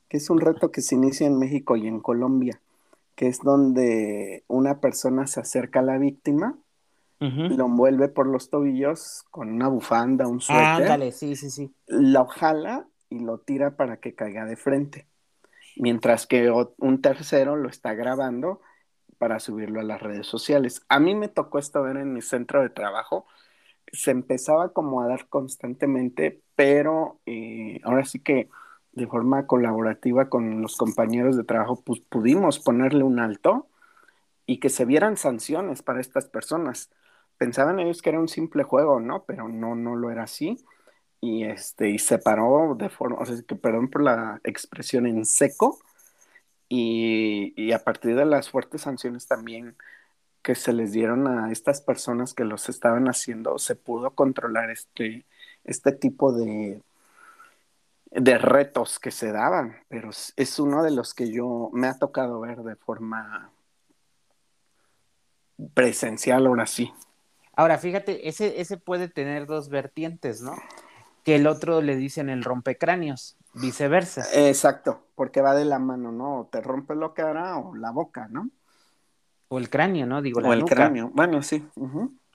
que 0.08 0.18
es 0.18 0.30
un 0.30 0.40
reto 0.40 0.70
que 0.70 0.82
se 0.82 0.94
inicia 0.94 1.26
en 1.26 1.38
México 1.38 1.76
y 1.76 1.86
en 1.86 2.00
Colombia, 2.00 2.60
que 3.14 3.28
es 3.28 3.40
donde 3.40 4.44
una 4.48 4.80
persona 4.80 5.26
se 5.26 5.40
acerca 5.40 5.80
a 5.80 5.82
la 5.82 5.98
víctima, 5.98 6.58
Ujú. 7.20 7.56
lo 7.56 7.66
envuelve 7.66 8.08
por 8.08 8.26
los 8.26 8.50
tobillos 8.50 9.24
con 9.30 9.50
una 9.50 9.68
bufanda, 9.68 10.26
un 10.26 10.40
suéter, 10.40 10.66
Ándale, 10.66 11.12
sí, 11.12 11.36
sí, 11.36 11.50
sí. 11.50 11.72
lo 11.86 12.26
jala 12.26 12.86
y 13.08 13.20
lo 13.20 13.38
tira 13.38 13.76
para 13.76 13.98
que 13.98 14.14
caiga 14.14 14.44
de 14.44 14.56
frente, 14.56 15.06
mientras 15.76 16.26
que 16.26 16.50
un 16.50 17.00
tercero 17.00 17.56
lo 17.56 17.68
está 17.68 17.94
grabando 17.94 18.60
para 19.18 19.40
subirlo 19.40 19.80
a 19.80 19.84
las 19.84 20.02
redes 20.02 20.26
sociales. 20.26 20.82
A 20.88 21.00
mí 21.00 21.14
me 21.14 21.28
tocó 21.28 21.58
esto 21.58 21.82
ver 21.82 21.96
en 21.96 22.12
mi 22.12 22.20
centro 22.20 22.62
de 22.62 22.68
trabajo. 22.68 23.26
Se 23.92 24.10
empezaba 24.10 24.72
como 24.72 25.00
a 25.00 25.06
dar 25.06 25.28
constantemente, 25.28 26.42
pero 26.54 27.20
eh, 27.26 27.80
ahora 27.84 28.04
sí 28.04 28.18
que 28.20 28.48
de 28.92 29.06
forma 29.06 29.46
colaborativa 29.46 30.28
con 30.28 30.62
los 30.62 30.76
compañeros 30.76 31.36
de 31.36 31.44
trabajo, 31.44 31.82
pues 31.84 32.00
pudimos 32.00 32.58
ponerle 32.58 33.04
un 33.04 33.20
alto 33.20 33.68
y 34.46 34.58
que 34.58 34.68
se 34.68 34.84
vieran 34.84 35.16
sanciones 35.16 35.82
para 35.82 36.00
estas 36.00 36.26
personas. 36.26 36.90
Pensaban 37.38 37.80
ellos 37.80 38.02
que 38.02 38.10
era 38.10 38.20
un 38.20 38.28
simple 38.28 38.62
juego, 38.64 39.00
¿no? 39.00 39.24
Pero 39.24 39.48
no, 39.48 39.74
no 39.74 39.96
lo 39.96 40.10
era 40.10 40.24
así. 40.24 40.64
Y 41.20 41.44
este, 41.44 41.90
y 41.90 41.98
se 41.98 42.18
paró 42.18 42.74
de 42.78 42.88
forma, 42.88 43.18
o 43.18 43.26
sea, 43.26 43.36
que 43.46 43.56
perdón 43.56 43.90
por 43.90 44.02
la 44.02 44.40
expresión 44.44 45.06
en 45.06 45.24
seco. 45.26 45.78
Y, 46.68 47.54
y 47.56 47.72
a 47.72 47.84
partir 47.84 48.16
de 48.16 48.24
las 48.24 48.50
fuertes 48.50 48.82
sanciones 48.82 49.28
también 49.28 49.76
que 50.42 50.54
se 50.54 50.72
les 50.72 50.92
dieron 50.92 51.26
a 51.26 51.52
estas 51.52 51.80
personas 51.80 52.34
que 52.34 52.44
los 52.44 52.68
estaban 52.68 53.08
haciendo, 53.08 53.58
se 53.58 53.76
pudo 53.76 54.12
controlar 54.12 54.70
este, 54.70 55.26
este 55.64 55.92
tipo 55.92 56.32
de, 56.32 56.82
de 58.10 58.38
retos 58.38 58.98
que 58.98 59.10
se 59.10 59.32
daban, 59.32 59.76
pero 59.88 60.10
es, 60.10 60.58
uno 60.58 60.82
de 60.82 60.90
los 60.90 61.14
que 61.14 61.30
yo 61.30 61.70
me 61.72 61.88
ha 61.88 61.98
tocado 61.98 62.40
ver 62.40 62.58
de 62.58 62.76
forma 62.76 63.50
presencial 65.74 66.46
ahora 66.46 66.66
sí. 66.66 66.92
Ahora, 67.56 67.78
fíjate, 67.78 68.28
ese, 68.28 68.60
ese 68.60 68.76
puede 68.76 69.08
tener 69.08 69.46
dos 69.46 69.70
vertientes, 69.70 70.42
¿no? 70.42 70.54
Que 71.24 71.36
el 71.36 71.46
otro 71.46 71.80
le 71.80 71.96
dicen 71.96 72.28
el 72.28 72.44
rompecráneos, 72.44 73.36
viceversa. 73.54 74.26
Exacto, 74.34 75.06
porque 75.14 75.40
va 75.40 75.54
de 75.54 75.64
la 75.64 75.78
mano, 75.78 76.12
¿no? 76.12 76.40
O 76.40 76.46
te 76.46 76.60
rompe 76.60 76.94
la 76.94 77.12
cara 77.14 77.56
o 77.56 77.74
la 77.74 77.90
boca, 77.90 78.28
¿no? 78.30 78.50
O 79.48 79.58
el 79.58 79.70
cráneo, 79.70 80.06
¿no? 80.06 80.20
Digo, 80.20 80.40
la 80.40 80.50
o 80.50 80.52
el 80.52 80.60
nuca. 80.60 80.74
cráneo. 80.74 81.10
Bueno, 81.14 81.42
sí. 81.42 81.66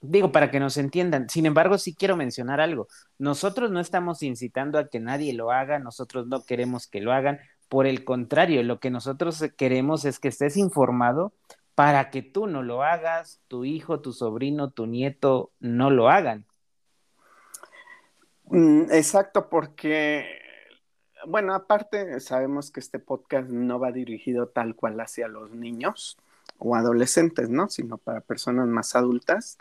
Digo, 0.00 0.32
para 0.32 0.50
que 0.50 0.58
nos 0.58 0.76
entiendan. 0.76 1.28
Sin 1.28 1.46
embargo, 1.46 1.78
sí 1.78 1.94
quiero 1.94 2.16
mencionar 2.16 2.60
algo. 2.60 2.88
Nosotros 3.18 3.70
no 3.70 3.78
estamos 3.78 4.24
incitando 4.24 4.78
a 4.78 4.88
que 4.88 4.98
nadie 4.98 5.32
lo 5.32 5.52
haga, 5.52 5.78
nosotros 5.78 6.26
no 6.26 6.42
queremos 6.44 6.88
que 6.88 7.00
lo 7.00 7.12
hagan. 7.12 7.38
Por 7.68 7.86
el 7.86 8.04
contrario, 8.04 8.62
lo 8.64 8.80
que 8.80 8.90
nosotros 8.90 9.42
queremos 9.56 10.04
es 10.04 10.18
que 10.18 10.28
estés 10.28 10.56
informado 10.56 11.32
para 11.74 12.10
que 12.10 12.22
tú 12.22 12.46
no 12.46 12.62
lo 12.62 12.82
hagas, 12.82 13.40
tu 13.48 13.64
hijo, 13.64 14.00
tu 14.00 14.12
sobrino, 14.12 14.70
tu 14.70 14.86
nieto 14.86 15.52
no 15.60 15.90
lo 15.90 16.08
hagan. 16.08 16.44
Mm, 18.44 18.90
Exacto, 18.90 19.48
porque, 19.48 20.26
bueno, 21.26 21.54
aparte 21.54 22.20
sabemos 22.20 22.70
que 22.70 22.80
este 22.80 22.98
podcast 22.98 23.48
no 23.48 23.78
va 23.78 23.92
dirigido 23.92 24.48
tal 24.48 24.76
cual 24.76 25.00
hacia 25.00 25.28
los 25.28 25.50
niños 25.52 26.18
o 26.58 26.76
adolescentes, 26.76 27.48
¿no? 27.48 27.68
Sino 27.68 27.98
para 27.98 28.20
personas 28.20 28.68
más 28.68 28.94
adultas. 28.94 29.58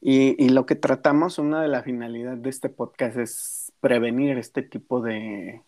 Y, 0.00 0.42
y 0.42 0.50
lo 0.50 0.66
que 0.66 0.74
tratamos, 0.74 1.38
una 1.38 1.62
de 1.62 1.68
las 1.68 1.84
finalidades 1.84 2.42
de 2.42 2.50
este 2.50 2.68
podcast 2.68 3.16
es 3.16 3.72
prevenir 3.80 4.36
este 4.38 4.62
tipo 4.62 5.00
de, 5.00 5.62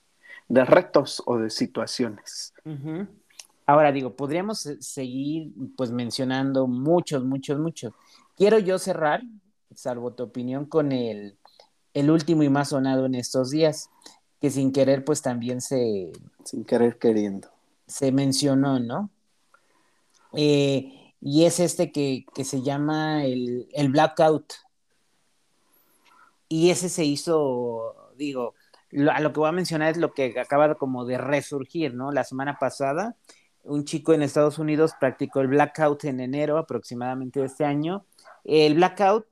de 0.49 0.65
retos 0.65 1.23
o 1.27 1.39
de 1.39 1.51
situaciones. 1.51 2.55
Ahora 3.69 3.93
digo, 3.93 4.17
podríamos 4.17 4.65
eh, 4.65 4.79
seguir 4.81 5.53
pues 5.77 5.91
mencionando 5.91 6.67
muchos, 6.67 7.23
muchos, 7.23 7.59
muchos. 7.61 7.93
Quiero 8.35 8.59
yo 8.59 8.79
cerrar, 8.79 9.21
salvo 9.75 10.15
tu 10.15 10.23
opinión, 10.23 10.65
con 10.65 10.91
el, 10.91 11.37
el 11.93 12.11
último 12.11 12.43
y 12.43 12.49
más 12.49 12.71
sonado 12.71 13.05
en 13.05 13.15
estos 13.15 13.51
días, 13.51 13.91
que 14.41 14.49
sin 14.51 14.73
querer 14.73 15.05
pues 15.05 15.21
también 15.21 15.61
se, 15.61 16.11
Sin 16.45 16.65
querer 16.65 16.97
queriendo. 16.99 17.49
se 17.87 18.11
mencionó, 18.11 18.81
¿no? 18.81 19.11
Eh, 20.33 21.13
y 21.21 21.45
es 21.45 21.61
este 21.61 21.93
que, 21.93 22.25
que 22.35 22.45
se 22.45 22.63
llama 22.63 23.27
el, 23.27 23.69
el 23.75 23.91
blackout. 23.91 24.51
Y 26.49 26.71
ese 26.71 26.89
se 26.89 27.05
hizo, 27.05 27.95
digo, 28.17 28.55
lo- 28.91 29.13
a 29.13 29.21
lo 29.21 29.35
que 29.35 29.41
voy 29.41 29.51
a 29.51 29.53
mencionar 29.53 29.91
es 29.91 29.99
lo 29.99 30.15
que 30.15 30.41
acaba 30.41 30.75
como 30.77 31.05
de 31.05 31.19
resurgir, 31.19 31.93
¿no? 31.93 32.13
La 32.13 32.25
semana 32.25 32.57
pasada, 32.59 33.17
un 33.69 33.85
chico 33.85 34.13
en 34.13 34.23
Estados 34.23 34.59
Unidos 34.59 34.93
practicó 34.99 35.41
el 35.41 35.49
blackout 35.49 36.05
en 36.05 36.21
enero 36.21 36.59
aproximadamente 36.59 37.41
de 37.41 37.47
este 37.47 37.65
año. 37.65 38.05
El 38.45 38.75
blackout 38.75 39.27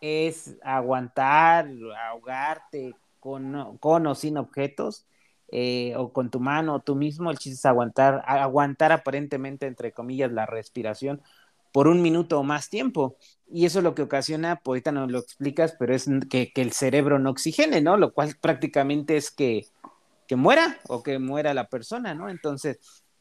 es 0.00 0.56
aguantar, 0.62 1.68
ahogarte 2.08 2.94
con, 3.18 3.78
con 3.78 4.06
o 4.06 4.14
sin 4.14 4.36
objetos, 4.36 5.06
eh, 5.50 5.94
o 5.96 6.12
con 6.12 6.30
tu 6.30 6.40
mano 6.40 6.74
o 6.74 6.80
tú 6.80 6.94
mismo, 6.94 7.30
el 7.30 7.38
chiste 7.38 7.56
es 7.56 7.64
aguantar, 7.64 8.22
aguantar 8.26 8.92
aparentemente, 8.92 9.66
entre 9.66 9.92
comillas, 9.92 10.30
la 10.30 10.44
respiración 10.44 11.22
por 11.72 11.88
un 11.88 12.02
minuto 12.02 12.38
o 12.38 12.42
más 12.42 12.68
tiempo. 12.68 13.16
Y 13.50 13.64
eso 13.66 13.80
lo 13.80 13.94
que 13.94 14.02
ocasiona, 14.02 14.56
pues 14.56 14.68
ahorita 14.72 14.92
no 14.92 15.06
lo 15.06 15.18
explicas, 15.18 15.74
pero 15.78 15.94
es 15.94 16.06
que, 16.28 16.52
que 16.52 16.62
el 16.62 16.72
cerebro 16.72 17.18
no 17.18 17.30
oxigene, 17.30 17.80
¿no? 17.80 17.96
Lo 17.96 18.12
cual 18.12 18.36
prácticamente 18.40 19.16
es 19.16 19.30
que, 19.30 19.66
que 20.26 20.36
muera 20.36 20.78
o 20.88 21.02
que 21.02 21.18
muera 21.18 21.54
la 21.54 21.68
persona, 21.68 22.14
¿no? 22.14 22.28
Entonces, 22.28 22.78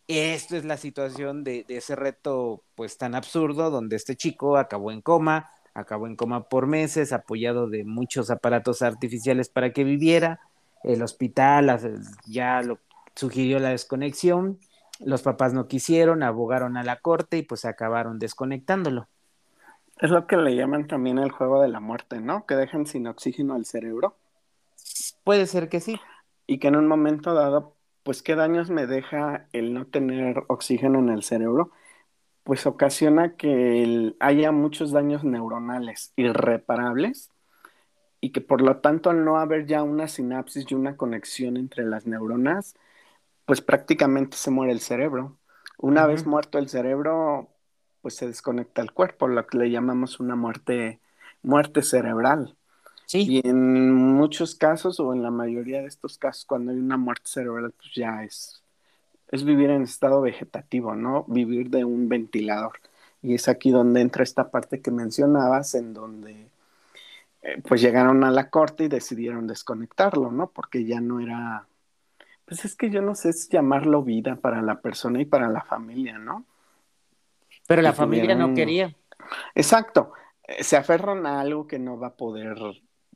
esto 0.08 0.56
es 0.56 0.66
la 0.66 0.78
situación 0.78 1.44
de, 1.44 1.66
de, 1.68 1.78
ese 1.78 1.96
reto, 1.96 2.64
pues 2.76 2.98
tan 2.98 3.16
absurdo, 3.16 3.70
donde 3.70 3.96
este 3.96 4.16
chico 4.16 4.58
acabó 4.58 4.92
en 4.92 5.02
coma, 5.02 5.52
acabó 5.74 6.08
en 6.08 6.16
coma 6.16 6.50
por 6.50 6.66
meses, 6.66 7.14
apoyado 7.14 7.68
de 7.68 7.84
muchos 7.84 8.32
aparatos 8.32 8.82
artificiales 8.82 9.50
para 9.50 9.74
que 9.74 9.84
viviera. 9.84 10.40
El 10.84 11.04
hospital 11.04 11.80
ya 12.26 12.62
lo 12.62 12.80
sugirió 13.16 13.60
la 13.60 13.70
desconexión, 13.70 14.60
los 15.00 15.22
papás 15.22 15.54
no 15.54 15.68
quisieron, 15.68 16.24
abogaron 16.24 16.78
a 16.78 16.84
la 16.84 16.98
corte 16.98 17.38
y 17.38 17.44
pues 17.44 17.66
acabaron 17.66 18.20
desconectándolo. 18.20 19.08
Es 20.00 20.12
lo 20.12 20.28
que 20.28 20.38
le 20.38 20.56
llaman 20.56 20.88
también 20.88 21.18
el 21.18 21.32
juego 21.32 21.62
de 21.62 21.70
la 21.70 21.80
muerte, 21.80 22.20
¿no? 22.22 22.46
Que 22.46 22.56
dejan 22.56 22.86
sin 22.86 23.08
oxígeno 23.08 23.56
al 23.56 23.66
cerebro. 23.66 24.16
Puede 25.24 25.48
ser 25.48 25.70
que 25.70 25.80
sí. 25.80 26.00
Y 26.46 26.60
que 26.60 26.68
en 26.68 26.76
un 26.76 26.88
momento 26.88 27.34
dado, 27.34 27.74
pues 28.08 28.24
qué 28.24 28.36
daños 28.36 28.70
me 28.70 28.88
deja 28.88 29.50
el 29.52 29.74
no 29.74 29.86
tener 29.86 30.46
oxígeno 30.48 31.00
en 31.00 31.10
el 31.10 31.24
cerebro, 31.24 31.72
pues 32.44 32.66
ocasiona 32.66 33.36
que 33.36 34.16
haya 34.22 34.54
muchos 34.54 34.92
daños 34.92 35.26
neuronales 35.26 36.14
irreparables 36.16 37.32
y 38.22 38.32
que 38.32 38.40
por 38.40 38.62
lo 38.62 38.78
tanto 38.78 39.10
al 39.10 39.26
no 39.26 39.38
haber 39.40 39.66
ya 39.66 39.84
una 39.84 40.08
sinapsis 40.08 40.66
y 40.70 40.76
una 40.76 40.96
conexión 40.96 41.58
entre 41.58 41.84
las 41.86 42.08
neuronas, 42.08 42.76
pues 43.46 43.62
prácticamente 43.62 44.38
se 44.38 44.52
muere 44.52 44.72
el 44.72 44.80
cerebro. 44.80 45.38
Una 45.78 46.08
vez 46.08 46.26
muerto 46.26 46.60
el 46.60 46.70
cerebro, 46.70 47.50
pues 48.02 48.16
se 48.16 48.28
desconecta 48.28 48.82
el 48.82 48.94
cuerpo, 48.94 49.28
lo 49.28 49.46
que 49.48 49.58
le 49.58 49.72
llamamos 49.72 50.22
una 50.22 50.38
muerte, 50.38 51.02
muerte 51.44 51.82
cerebral. 51.84 52.57
Sí, 53.08 53.26
Y 53.28 53.48
en 53.48 53.94
muchos 53.94 54.56
casos, 54.56 55.00
o 55.00 55.14
en 55.14 55.24
la 55.24 55.32
mayoría 55.32 55.82
de 55.82 55.88
estos 55.88 56.18
casos, 56.20 56.46
cuando 56.46 56.72
hay 56.72 56.78
una 56.78 56.98
muerte 56.98 57.24
cerebral, 57.28 57.72
pues 57.72 57.94
ya 57.96 58.24
es, 58.24 58.62
es 59.32 59.46
vivir 59.46 59.70
en 59.72 59.84
estado 59.84 60.22
vegetativo, 60.22 60.96
¿no? 60.96 61.26
Vivir 61.28 61.70
de 61.72 61.86
un 61.86 62.10
ventilador. 62.10 62.82
Y 63.24 63.36
es 63.36 63.48
aquí 63.50 63.72
donde 63.72 64.02
entra 64.02 64.24
esta 64.24 64.52
parte 64.52 64.82
que 64.82 64.92
mencionabas, 64.92 65.76
en 65.76 65.94
donde 65.94 66.52
eh, 67.44 67.62
pues 67.68 67.82
llegaron 67.82 68.24
a 68.26 68.32
la 68.32 68.50
corte 68.50 68.86
y 68.86 68.88
decidieron 68.90 69.48
desconectarlo, 69.48 70.32
¿no? 70.32 70.52
Porque 70.52 70.86
ya 70.86 71.02
no 71.02 71.20
era, 71.22 71.68
pues 72.46 72.66
es 72.66 72.76
que 72.76 72.90
yo 72.90 73.02
no 73.02 73.16
sé 73.16 73.34
si 73.34 73.50
llamarlo 73.50 74.04
vida 74.04 74.38
para 74.38 74.62
la 74.62 74.82
persona 74.82 75.22
y 75.22 75.26
para 75.26 75.50
la 75.50 75.64
familia, 75.64 76.20
¿no? 76.20 76.46
pero 77.68 77.82
la 77.82 77.94
familia 77.94 78.36
no 78.36 78.54
quería. 78.54 78.96
Exacto, 79.56 80.14
eh, 80.44 80.64
se 80.64 80.78
aferran 80.78 81.26
a 81.26 81.42
algo 81.42 81.68
que 81.68 81.80
no 81.80 82.00
va 82.00 82.08
a 82.08 82.16
poder 82.16 82.58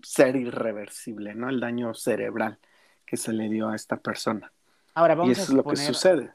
ser 0.03 0.35
irreversible, 0.35 1.35
¿no? 1.35 1.49
El 1.49 1.59
daño 1.59 1.93
cerebral 1.93 2.59
que 3.05 3.17
se 3.17 3.33
le 3.33 3.49
dio 3.49 3.69
a 3.69 3.75
esta 3.75 3.97
persona. 3.97 4.51
Ahora 4.93 5.13
Y 5.13 5.17
vamos 5.17 5.31
eso 5.37 5.41
a 5.41 5.43
es 5.45 5.49
lo 5.53 5.63
que 5.63 5.75
sucede. 5.77 6.31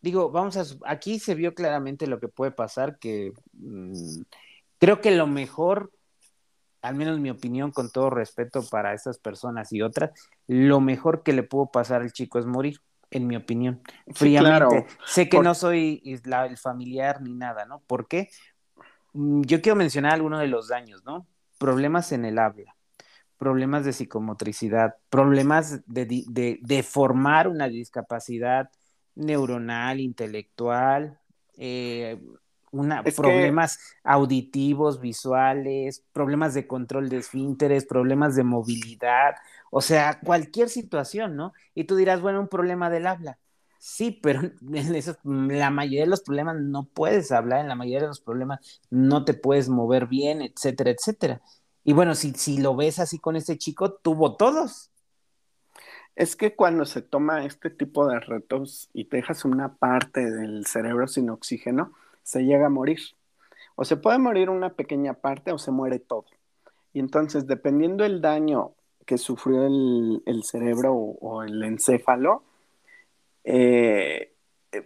digo, 0.00 0.30
vamos 0.30 0.56
a, 0.56 0.64
aquí 0.86 1.18
se 1.18 1.34
vio 1.34 1.54
claramente 1.54 2.06
lo 2.06 2.20
que 2.20 2.28
puede 2.28 2.50
pasar, 2.52 2.98
que 2.98 3.32
mm, 3.54 4.22
creo 4.78 5.00
que 5.00 5.10
lo 5.10 5.26
mejor, 5.26 5.90
al 6.82 6.94
menos 6.94 7.18
mi 7.18 7.30
opinión, 7.30 7.70
con 7.72 7.90
todo 7.90 8.10
respeto 8.10 8.62
para 8.70 8.94
estas 8.94 9.18
personas 9.18 9.72
y 9.72 9.82
otras, 9.82 10.10
lo 10.46 10.80
mejor 10.80 11.22
que 11.22 11.32
le 11.32 11.42
pudo 11.42 11.66
pasar 11.66 12.02
al 12.02 12.12
chico 12.12 12.38
es 12.38 12.46
morir, 12.46 12.80
en 13.10 13.26
mi 13.26 13.36
opinión. 13.36 13.80
Sí, 14.08 14.14
Fríamente. 14.14 14.58
claro. 14.58 14.86
Sé 15.06 15.28
que 15.28 15.38
Por- 15.38 15.44
no 15.44 15.54
soy 15.54 16.02
la- 16.24 16.46
el 16.46 16.56
familiar 16.58 17.20
ni 17.22 17.34
nada, 17.34 17.64
¿no? 17.64 17.80
¿Por 17.80 18.06
qué? 18.06 18.28
Mm, 19.14 19.42
Yo 19.42 19.60
quiero 19.62 19.76
mencionar 19.76 20.12
algunos 20.12 20.40
de 20.40 20.48
los 20.48 20.68
daños, 20.68 21.04
¿no? 21.04 21.26
Problemas 21.58 22.12
en 22.12 22.24
el 22.24 22.38
habla, 22.38 22.76
problemas 23.38 23.84
de 23.84 23.92
psicomotricidad, 23.92 24.96
problemas 25.10 25.82
de, 25.86 26.06
de- 26.06 26.58
de 26.62 26.82
formar 26.82 27.48
una 27.48 27.68
discapacidad 27.68 28.70
neuronal, 29.14 30.00
intelectual, 30.00 31.18
eh, 31.56 32.20
una, 32.70 33.04
que- 33.04 33.14
problemas 33.14 33.78
auditivos, 34.04 35.00
visuales, 35.00 36.04
problemas 36.12 36.54
de 36.54 36.66
control 36.66 37.08
de 37.08 37.18
esfínteres, 37.18 37.86
problemas 37.86 38.36
de 38.36 38.44
movilidad, 38.44 39.36
o 39.70 39.80
sea, 39.80 40.20
cualquier 40.20 40.68
situación, 40.68 41.34
¿no? 41.36 41.52
Y 41.74 41.84
tú 41.84 41.96
dirás, 41.96 42.20
bueno, 42.20 42.40
un 42.40 42.48
problema 42.48 42.90
del 42.90 43.06
habla. 43.06 43.38
Sí, 43.78 44.10
pero 44.22 44.40
en 44.42 44.94
esos- 44.94 45.18
la 45.24 45.70
mayoría 45.70 46.02
de 46.02 46.08
los 46.10 46.22
problemas 46.22 46.56
no 46.60 46.84
puedes 46.86 47.32
hablar, 47.32 47.60
en 47.60 47.68
la 47.68 47.74
mayoría 47.76 48.02
de 48.02 48.08
los 48.08 48.20
problemas 48.20 48.80
no 48.90 49.24
te 49.24 49.34
puedes 49.34 49.68
mover 49.68 50.06
bien, 50.06 50.42
etcétera, 50.42 50.90
etcétera. 50.90 51.40
Y 51.88 51.94
bueno, 51.94 52.14
si, 52.14 52.32
si 52.32 52.58
lo 52.58 52.76
ves 52.76 52.98
así 52.98 53.18
con 53.18 53.34
este 53.34 53.56
chico, 53.56 53.94
tuvo 53.94 54.36
todos. 54.36 54.90
Es 56.16 56.36
que 56.36 56.54
cuando 56.54 56.84
se 56.84 57.00
toma 57.00 57.46
este 57.46 57.70
tipo 57.70 58.06
de 58.06 58.20
retos 58.20 58.90
y 58.92 59.06
te 59.06 59.16
dejas 59.16 59.46
una 59.46 59.76
parte 59.76 60.30
del 60.30 60.66
cerebro 60.66 61.08
sin 61.08 61.30
oxígeno, 61.30 61.94
se 62.22 62.44
llega 62.44 62.66
a 62.66 62.68
morir. 62.68 62.98
O 63.74 63.86
se 63.86 63.96
puede 63.96 64.18
morir 64.18 64.50
una 64.50 64.74
pequeña 64.74 65.14
parte 65.14 65.50
o 65.50 65.56
se 65.56 65.70
muere 65.70 65.98
todo. 65.98 66.26
Y 66.92 67.00
entonces, 67.00 67.46
dependiendo 67.46 68.04
el 68.04 68.20
daño 68.20 68.74
que 69.06 69.16
sufrió 69.16 69.66
el, 69.66 70.22
el 70.26 70.44
cerebro 70.44 70.92
o, 70.92 71.42
el 71.42 71.62
encéfalo, 71.62 72.44
eh, 73.44 74.34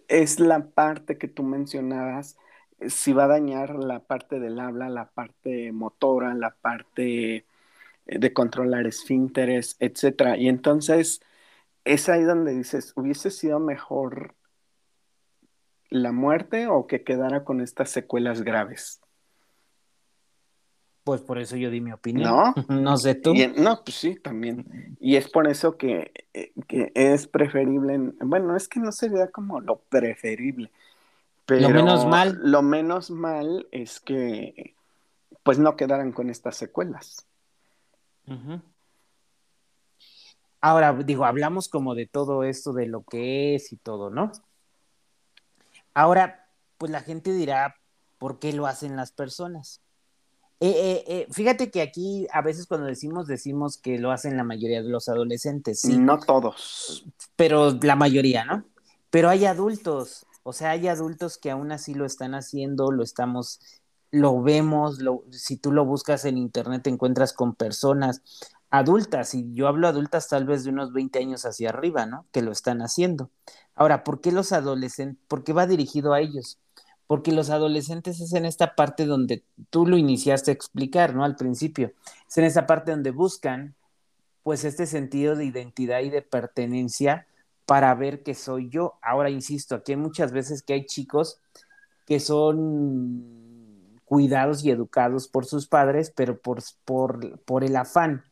es 0.07 0.39
la 0.39 0.69
parte 0.69 1.19
que 1.19 1.27
tú 1.27 1.43
mencionabas, 1.43 2.37
si 2.89 3.13
va 3.13 3.25
a 3.25 3.29
dañar 3.29 3.75
la 3.77 4.01
parte 4.01 4.41
del 4.41 4.59
habla, 4.61 4.89
la 4.89 5.07
parte 5.11 5.73
motora, 5.73 6.35
la 6.35 6.51
parte 6.55 7.37
eh, 7.37 7.45
de 8.07 8.33
controlar 8.33 8.87
esfínteres, 8.87 9.77
etcétera. 9.81 10.37
Y 10.37 10.49
entonces 10.49 11.21
es 11.85 12.09
ahí 12.09 12.23
donde 12.23 12.55
dices, 12.55 12.93
hubiese 12.97 13.31
sido 13.31 13.59
mejor 13.61 14.35
la 15.91 16.13
muerte 16.13 16.67
o 16.69 16.87
que 16.87 17.03
quedara 17.05 17.45
con 17.45 17.61
estas 17.61 17.91
secuelas 17.91 18.43
graves. 18.43 19.01
Pues 21.05 21.21
por 21.21 21.39
eso 21.39 21.57
yo 21.57 21.71
di 21.71 21.81
mi 21.81 21.93
opinión. 21.93 22.31
¿No? 22.31 22.55
No 22.69 22.97
sé 22.97 23.15
tú. 23.17 23.35
Y 23.35 23.49
no, 23.49 23.83
pues 23.85 23.97
sí, 23.97 24.15
también. 24.17 24.97
Y 25.01 25.17
es 25.17 25.29
por 25.29 25.49
eso 25.49 25.77
que, 25.77 26.13
eh, 26.33 26.53
que 26.69 26.93
es 26.95 27.27
preferible, 27.27 27.95
en- 27.95 28.17
bueno, 28.21 28.57
es 28.57 28.69
que 28.69 28.79
no 28.79 28.93
sería 28.93 29.29
como 29.29 29.61
lo 29.61 29.79
preferible, 29.89 30.71
pero 31.61 31.75
menos 31.75 32.07
mal. 32.07 32.39
Lo 32.43 32.63
menos 32.63 33.11
mal 33.11 33.69
es 33.73 34.01
que 34.01 34.75
pues 35.43 35.59
no 35.59 35.77
quedaran 35.77 36.13
con 36.13 36.31
estas 36.31 36.57
secuelas. 36.57 37.27
Ahora, 40.61 40.93
digo, 40.93 41.25
hablamos 41.25 41.69
como 41.69 41.95
de 41.95 42.07
todo 42.07 42.45
esto, 42.45 42.73
de 42.73 42.87
lo 42.87 43.03
que 43.03 43.57
es 43.57 43.73
y 43.73 43.77
todo, 43.77 44.11
¿no? 44.11 44.31
Ahora, 45.95 46.47
pues 46.79 46.93
la 46.93 47.01
gente 47.01 47.33
dirá, 47.33 47.77
¿por 48.19 48.39
qué 48.39 48.53
lo 48.53 48.67
hacen 48.67 48.97
las 48.97 49.11
personas? 49.11 49.81
Eh, 50.61 50.71
eh, 50.71 51.05
eh, 51.09 51.27
fíjate 51.33 51.73
que 51.73 51.83
aquí 51.83 52.29
a 52.33 52.41
veces 52.41 52.69
cuando 52.69 52.87
decimos, 52.87 53.27
decimos 53.27 53.77
que 53.77 53.99
lo 53.99 54.13
hacen 54.13 54.37
la 54.37 54.45
mayoría 54.45 54.81
de 54.81 54.89
los 54.89 55.09
adolescentes, 55.09 55.81
sí, 55.81 55.99
No 55.99 56.21
todos. 56.21 57.05
pero 57.35 57.73
la 57.83 57.97
mayoría, 57.97 58.45
¿no? 58.45 58.65
Pero 59.11 59.29
hay 59.29 59.45
adultos, 59.45 60.25
o 60.43 60.53
sea, 60.53 60.71
hay 60.71 60.89
adultos 60.89 61.39
que 61.39 61.51
aún 61.51 61.73
así 61.73 61.95
lo 61.95 62.05
están 62.05 62.35
haciendo, 62.35 62.91
lo 62.91 63.03
estamos, 63.03 63.61
lo 64.11 64.43
vemos, 64.43 65.01
lo, 65.01 65.25
si 65.31 65.57
tú 65.57 65.73
lo 65.73 65.85
buscas 65.85 66.25
en 66.25 66.37
internet 66.39 66.83
te 66.83 66.91
encuentras 66.91 67.33
con 67.33 67.55
personas 67.55 68.23
adultas, 68.71 69.35
y 69.35 69.53
yo 69.53 69.69
hablo 69.69 69.87
adultas 69.87 70.29
tal 70.29 70.47
vez 70.47 70.65
de 70.65 70.71
unos 70.71 70.93
20 70.93 71.19
años 71.19 71.45
hacia 71.45 71.69
arriba, 71.69 72.07
¿no? 72.07 72.27
Que 72.33 72.43
lo 72.43 72.51
están 72.51 72.81
haciendo. 72.81 73.31
Ahora, 73.75 74.03
¿por 74.03 74.21
qué 74.21 74.33
los 74.33 74.53
adolescentes, 74.53 75.23
por 75.29 75.45
qué 75.45 75.53
va 75.53 75.67
dirigido 75.67 76.15
a 76.15 76.21
ellos? 76.21 76.59
Porque 77.07 77.33
los 77.33 77.51
adolescentes 77.51 78.21
es 78.21 78.33
en 78.33 78.47
esta 78.47 78.75
parte 78.75 79.05
donde 79.05 79.45
tú 79.69 79.87
lo 79.87 79.99
iniciaste 79.99 80.51
a 80.51 80.55
explicar, 80.55 81.15
¿no? 81.15 81.25
Al 81.25 81.37
principio, 81.37 81.93
es 82.29 82.39
en 82.39 82.45
esa 82.45 82.67
parte 82.67 82.93
donde 82.93 83.11
buscan 83.11 83.75
pues 84.43 84.65
este 84.65 84.87
sentido 84.87 85.37
de 85.37 85.45
identidad 85.45 86.01
y 86.01 86.11
de 86.11 86.23
pertenencia 86.23 87.27
para 87.67 87.95
ver 87.95 88.23
que 88.23 88.35
soy 88.35 88.69
yo. 88.69 88.99
Ahora, 89.03 89.31
insisto, 89.31 89.77
aquí 89.77 89.93
hay 89.93 89.99
muchas 89.99 90.33
veces 90.33 90.63
que 90.63 90.75
hay 90.75 90.87
chicos 90.87 91.41
que 92.07 92.21
son 92.21 94.01
cuidados 94.05 94.65
y 94.65 94.71
educados 94.71 95.29
por 95.29 95.47
sus 95.47 95.67
padres, 95.67 96.13
pero 96.15 96.39
por, 96.39 96.63
por, 96.85 97.41
por 97.41 97.65
el 97.65 97.77
afán, 97.77 98.25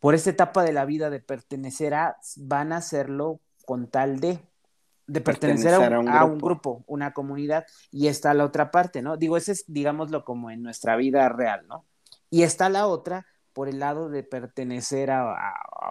por 0.00 0.14
esta 0.14 0.30
etapa 0.30 0.62
de 0.62 0.72
la 0.72 0.84
vida 0.84 1.08
de 1.08 1.20
pertenecer 1.20 1.94
a, 1.94 2.16
van 2.36 2.72
a 2.72 2.78
hacerlo 2.78 3.40
con 3.64 3.88
tal 3.88 4.20
de, 4.20 4.38
de 5.06 5.20
pertenecer, 5.20 5.74
a, 5.74 5.78
un, 5.78 5.82
Pertenecer 5.82 5.94
a 5.94 6.00
un 6.00 6.08
a 6.08 6.24
un 6.24 6.38
grupo. 6.38 6.46
grupo, 6.46 6.84
una 6.86 7.12
comunidad, 7.12 7.64
y 7.90 8.08
está 8.08 8.34
la 8.34 8.44
otra 8.44 8.70
parte, 8.70 9.02
¿no? 9.02 9.16
Digo, 9.16 9.36
ese 9.36 9.52
es, 9.52 9.64
digámoslo, 9.66 10.24
como 10.24 10.50
en 10.50 10.62
nuestra 10.62 10.96
vida 10.96 11.28
real, 11.28 11.66
¿no? 11.68 11.86
Y 12.28 12.42
está 12.42 12.68
la 12.68 12.86
otra 12.86 13.24
por 13.56 13.70
el 13.70 13.78
lado 13.78 14.10
de 14.10 14.22
pertenecer 14.22 15.10
a, 15.10 15.34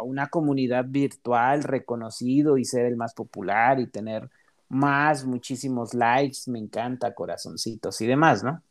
una 0.03 0.27
comunidad 0.27 0.85
virtual 0.87 1.63
reconocido 1.63 2.59
y 2.59 2.65
ser 2.65 2.85
el 2.85 2.95
más 2.95 3.15
popular 3.15 3.79
y 3.79 3.87
tener 3.87 4.29
más, 4.69 5.25
muchísimos 5.25 5.95
likes, 5.95 6.41
me 6.45 6.59
encanta, 6.59 7.15
corazoncitos 7.15 7.99
y 8.01 8.05
demás, 8.05 8.43
¿no? 8.43 8.61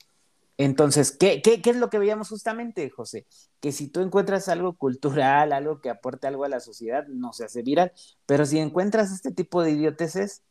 Entonces, 0.59 1.11
¿qué, 1.11 1.42
qué, 1.42 1.61
qué 1.61 1.70
es 1.70 1.76
lo 1.76 1.90
que 1.90 1.98
veíamos 1.98 2.28
justamente, 2.28 2.88
José? 2.88 3.26
Que 3.59 3.72
si 3.72 3.88
tú 3.88 3.98
encuentras 3.98 4.48
algo 4.48 4.74
cultural, 4.74 5.52
algo 5.52 5.80
que 5.80 5.90
aporte 5.90 6.28
algo 6.28 6.44
a 6.44 6.48
la 6.48 6.61
sociedad, 6.61 7.04
no 7.09 7.33
se 7.33 7.46
hace 7.46 7.62
viral, 7.62 7.90
pero 8.26 8.46
si 8.46 8.61
encuentras 8.61 9.11
este 9.11 9.33
tipo 9.33 9.61
de 9.64 9.72
idioteces, 9.72 10.42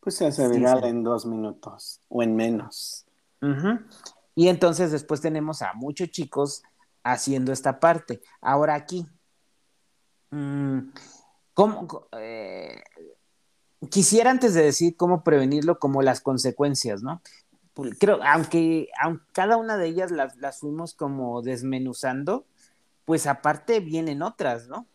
Pues 0.00 0.14
se 0.14 0.26
hace 0.26 0.48
viral 0.48 0.80
sí. 0.80 0.88
en 0.88 1.02
dos 1.02 1.26
minutos 1.26 2.00
o 2.08 2.22
en 2.22 2.34
menos. 2.34 3.04
Y 4.34 4.48
entonces 4.48 4.90
después 4.90 5.20
tenemos 5.20 5.60
a 5.60 5.74
muchos 5.74 6.08
chicos 6.08 6.62
haciendo 7.02 7.52
esta 7.52 7.80
parte. 7.80 8.20
Ahora 8.40 8.74
aquí, 8.74 9.06
mm, 10.30 10.78
¿cómo, 11.54 11.86
co- 11.86 12.08
eh, 12.18 12.82
quisiera 13.90 14.30
antes 14.30 14.54
de 14.54 14.62
decir 14.62 14.96
cómo 14.96 15.22
prevenirlo, 15.24 15.78
como 15.78 16.02
las 16.02 16.20
consecuencias, 16.20 17.02
¿no? 17.02 17.22
Pues, 17.74 17.96
Creo, 17.98 18.18
aunque, 18.22 18.88
aunque 19.00 19.24
cada 19.32 19.56
una 19.56 19.76
de 19.76 19.86
ellas 19.86 20.10
las, 20.10 20.36
las 20.36 20.58
fuimos 20.60 20.94
como 20.94 21.40
desmenuzando, 21.42 22.46
pues 23.04 23.26
aparte 23.26 23.80
vienen 23.80 24.22
otras, 24.22 24.68
¿no? 24.68 24.86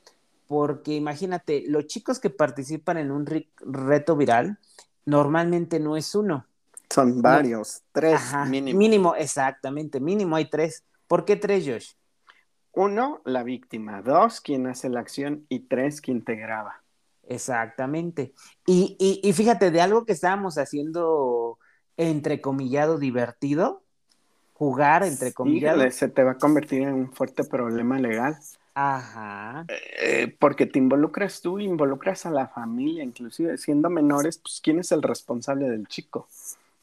Porque 0.48 0.94
imagínate, 0.94 1.64
los 1.68 1.88
chicos 1.88 2.20
que 2.20 2.30
participan 2.30 2.98
en 2.98 3.12
un 3.12 3.26
reto 3.26 4.16
viral, 4.16 4.60
normalmente 5.06 5.80
no 5.80 5.98
es 5.98 6.14
uno. 6.14 6.46
Son 6.90 7.22
varios, 7.22 7.82
tres 7.92 8.14
Ajá, 8.14 8.46
mínimo. 8.46 8.78
mínimo, 8.78 9.16
exactamente, 9.16 10.00
mínimo 10.00 10.36
hay 10.36 10.50
tres. 10.50 10.84
¿Por 11.08 11.26
qué 11.26 11.36
tres, 11.36 11.66
Josh? 11.66 11.92
Uno, 12.72 13.22
la 13.26 13.44
víctima. 13.44 14.02
Dos, 14.02 14.42
quien 14.42 14.68
hace 14.68 14.90
la 14.90 15.00
acción. 15.00 15.46
Y 15.50 15.60
tres, 15.62 16.02
quien 16.02 16.24
te 16.24 16.36
graba. 16.36 16.82
Exactamente. 17.28 18.34
Y, 18.66 18.96
y, 19.00 19.28
y 19.28 19.34
fíjate, 19.34 19.72
de 19.72 19.82
algo 19.82 20.06
que 20.06 20.14
estábamos 20.14 20.58
haciendo 20.58 21.58
entrecomillado 21.98 22.98
divertido, 22.98 23.82
jugar 24.54 25.04
entrecomillado. 25.04 25.78
Híjole, 25.78 25.92
se 25.92 26.10
te 26.10 26.24
va 26.24 26.32
a 26.32 26.38
convertir 26.38 26.82
en 26.84 26.94
un 26.94 27.14
fuerte 27.14 27.44
problema 27.44 27.98
legal. 27.98 28.38
Ajá. 28.74 29.66
Eh, 29.70 30.36
porque 30.38 30.66
te 30.66 30.80
involucras 30.80 31.42
tú, 31.42 31.60
involucras 31.60 32.26
a 32.26 32.32
la 32.32 32.48
familia, 32.48 33.04
inclusive 33.04 33.58
siendo 33.58 33.90
menores, 33.90 34.38
pues 34.38 34.60
quién 34.62 34.80
es 34.80 34.92
el 34.92 35.02
responsable 35.02 35.70
del 35.70 35.88
chico. 35.88 36.28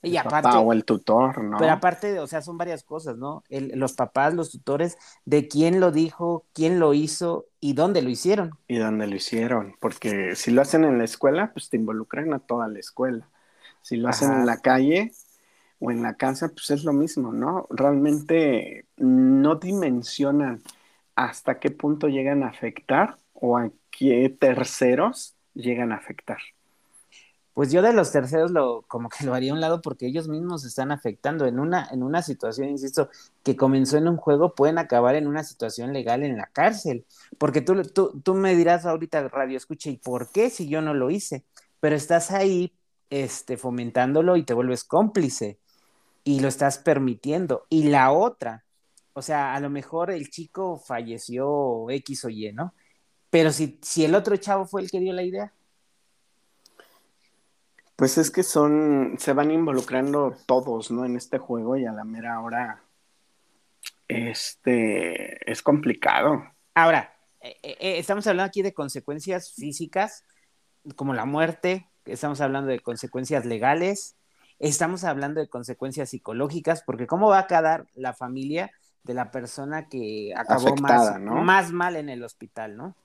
Y 0.02 0.16
aparte, 0.16 0.48
papá 0.48 0.58
o 0.60 0.72
el 0.72 0.84
tutor, 0.84 1.42
¿no? 1.44 1.58
pero 1.58 1.72
aparte, 1.72 2.18
o 2.18 2.26
sea, 2.26 2.42
son 2.42 2.58
varias 2.58 2.82
cosas, 2.82 3.16
¿no? 3.16 3.44
El- 3.48 3.78
los 3.78 3.92
papás, 3.92 4.34
los 4.34 4.50
tutores, 4.50 4.98
de 5.24 5.48
quién 5.48 5.80
lo 5.80 5.92
dijo, 5.92 6.44
quién 6.52 6.80
lo 6.80 6.92
hizo 6.94 7.46
y 7.60 7.74
dónde 7.74 8.02
lo 8.02 8.10
hicieron. 8.10 8.50
Y 8.68 8.78
dónde 8.78 9.06
lo 9.06 9.14
hicieron, 9.14 9.76
porque 9.80 10.34
si 10.34 10.50
lo 10.50 10.62
hacen 10.62 10.84
en 10.84 10.98
la 10.98 11.04
escuela, 11.04 11.52
pues 11.52 11.68
te 11.68 11.76
involucran 11.76 12.32
a 12.34 12.40
toda 12.40 12.68
la 12.68 12.78
escuela. 12.80 13.28
Si 13.82 13.96
lo 13.96 14.08
hacen 14.08 14.32
en 14.32 14.46
la 14.46 14.58
calle 14.58 15.12
o 15.80 15.90
en 15.90 16.02
la 16.02 16.14
casa, 16.14 16.48
pues 16.48 16.70
es 16.70 16.84
lo 16.84 16.92
mismo, 16.92 17.32
¿no? 17.32 17.66
Realmente 17.70 18.86
no 18.96 19.56
dimensionan 19.56 20.62
hasta 21.16 21.58
qué 21.60 21.70
punto 21.70 22.08
llegan 22.08 22.42
a 22.42 22.48
afectar 22.48 23.18
o 23.34 23.58
a 23.58 23.70
qué 23.90 24.34
terceros 24.40 25.36
llegan 25.54 25.92
a 25.92 25.96
afectar. 25.96 26.38
Pues 27.54 27.70
yo 27.70 27.82
de 27.82 27.92
los 27.92 28.12
terceros 28.12 28.50
lo, 28.50 28.82
como 28.88 29.08
que 29.08 29.24
lo 29.26 29.34
haría 29.34 29.52
a 29.52 29.54
un 29.54 29.60
lado 29.60 29.82
porque 29.82 30.06
ellos 30.06 30.28
mismos 30.28 30.62
se 30.62 30.68
están 30.68 30.90
afectando 30.90 31.46
en 31.46 31.60
una, 31.60 31.88
en 31.92 32.02
una 32.02 32.22
situación, 32.22 32.70
insisto, 32.70 33.10
que 33.42 33.56
comenzó 33.56 33.98
en 33.98 34.08
un 34.08 34.16
juego, 34.16 34.54
pueden 34.54 34.78
acabar 34.78 35.16
en 35.16 35.26
una 35.26 35.44
situación 35.44 35.92
legal 35.92 36.22
en 36.22 36.36
la 36.36 36.46
cárcel. 36.46 37.04
Porque 37.38 37.60
tú, 37.60 37.82
tú, 37.82 38.20
tú 38.22 38.34
me 38.34 38.56
dirás 38.56 38.86
ahorita, 38.86 39.28
radio 39.28 39.56
escucha, 39.56 39.90
¿y 39.90 39.98
por 39.98 40.30
qué 40.32 40.50
si 40.50 40.68
yo 40.68 40.80
no 40.80 40.94
lo 40.94 41.10
hice? 41.10 41.44
Pero 41.80 41.96
estás 41.96 42.30
ahí 42.30 42.72
este, 43.10 43.56
fomentándolo 43.58 44.36
y 44.36 44.44
te 44.44 44.54
vuelves 44.54 44.84
cómplice 44.84 45.58
y 46.24 46.40
lo 46.40 46.48
estás 46.48 46.78
permitiendo. 46.78 47.66
Y 47.68 47.84
la 47.84 48.12
otra, 48.12 48.64
o 49.12 49.22
sea, 49.22 49.54
a 49.54 49.60
lo 49.60 49.70
mejor 49.70 50.10
el 50.10 50.30
chico 50.30 50.78
falleció 50.78 51.90
X 51.90 52.24
o 52.24 52.30
Y, 52.30 52.52
¿no? 52.52 52.74
Pero 53.30 53.52
si, 53.52 53.78
si 53.82 54.04
el 54.04 54.14
otro 54.14 54.36
chavo 54.36 54.66
fue 54.66 54.82
el 54.82 54.90
que 54.90 55.00
dio 55.00 55.12
la 55.12 55.22
idea. 55.24 55.52
Pues 58.02 58.18
es 58.18 58.32
que 58.32 58.42
son, 58.42 59.14
se 59.20 59.32
van 59.32 59.52
involucrando 59.52 60.34
todos, 60.46 60.90
¿no? 60.90 61.04
En 61.04 61.14
este 61.14 61.38
juego 61.38 61.76
y 61.76 61.86
a 61.86 61.92
la 61.92 62.02
mera 62.02 62.40
hora, 62.40 62.82
este, 64.08 65.48
es 65.48 65.62
complicado. 65.62 66.42
Ahora, 66.74 67.14
eh, 67.40 67.56
eh, 67.62 67.76
eh, 67.78 67.98
estamos 67.98 68.26
hablando 68.26 68.48
aquí 68.48 68.60
de 68.60 68.74
consecuencias 68.74 69.52
físicas, 69.52 70.24
como 70.96 71.14
la 71.14 71.26
muerte, 71.26 71.92
estamos 72.04 72.40
hablando 72.40 72.70
de 72.70 72.80
consecuencias 72.80 73.44
legales, 73.44 74.16
estamos 74.58 75.04
hablando 75.04 75.40
de 75.40 75.48
consecuencias 75.48 76.08
psicológicas, 76.08 76.82
porque 76.82 77.06
¿cómo 77.06 77.28
va 77.28 77.38
a 77.38 77.46
quedar 77.46 77.86
la 77.94 78.14
familia 78.14 78.72
de 79.04 79.14
la 79.14 79.30
persona 79.30 79.88
que 79.88 80.34
acabó 80.36 80.70
Afectada, 80.70 81.12
más, 81.12 81.20
¿no? 81.20 81.34
más 81.42 81.70
mal 81.70 81.94
en 81.94 82.08
el 82.08 82.24
hospital, 82.24 82.76
¿no? 82.76 82.96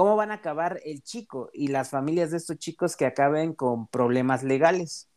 ¿Cómo 0.00 0.16
van 0.16 0.30
a 0.30 0.36
acabar 0.36 0.80
el 0.86 1.02
chico 1.02 1.50
y 1.52 1.68
las 1.68 1.90
familias 1.90 2.30
de 2.30 2.38
estos 2.38 2.56
chicos 2.56 2.96
que 2.96 3.04
acaben 3.04 3.52
con 3.52 3.86
problemas 3.86 4.42
legales? 4.42 5.10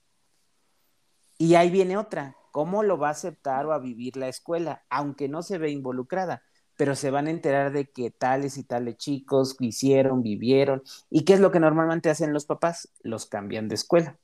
Y 1.37 1.55
ahí 1.55 1.71
viene 1.71 1.95
otra, 1.95 2.35
¿cómo 2.51 2.83
lo 2.83 2.97
va 2.97 3.07
a 3.07 3.11
aceptar 3.11 3.65
o 3.65 3.71
a 3.71 3.79
vivir 3.79 4.17
la 4.17 4.27
escuela, 4.27 4.83
aunque 4.89 5.29
no 5.29 5.41
se 5.41 5.57
ve 5.57 5.69
involucrada? 5.69 6.43
pero 6.75 6.95
se 6.95 7.11
van 7.11 7.27
a 7.27 7.29
enterar 7.29 7.71
de 7.71 7.89
que 7.91 8.11
tales 8.11 8.57
y 8.57 8.65
tales 8.65 8.97
chicos 8.97 9.55
hicieron, 9.61 10.21
vivieron. 10.21 10.83
¿Y 11.09 11.23
qué 11.23 11.35
es 11.35 11.39
lo 11.39 11.49
que 11.49 11.61
normalmente 11.61 12.09
hacen 12.09 12.33
los 12.33 12.45
papás? 12.45 12.91
Los 13.03 13.25
cambian 13.25 13.69
de 13.69 13.75
escuela. 13.75 14.17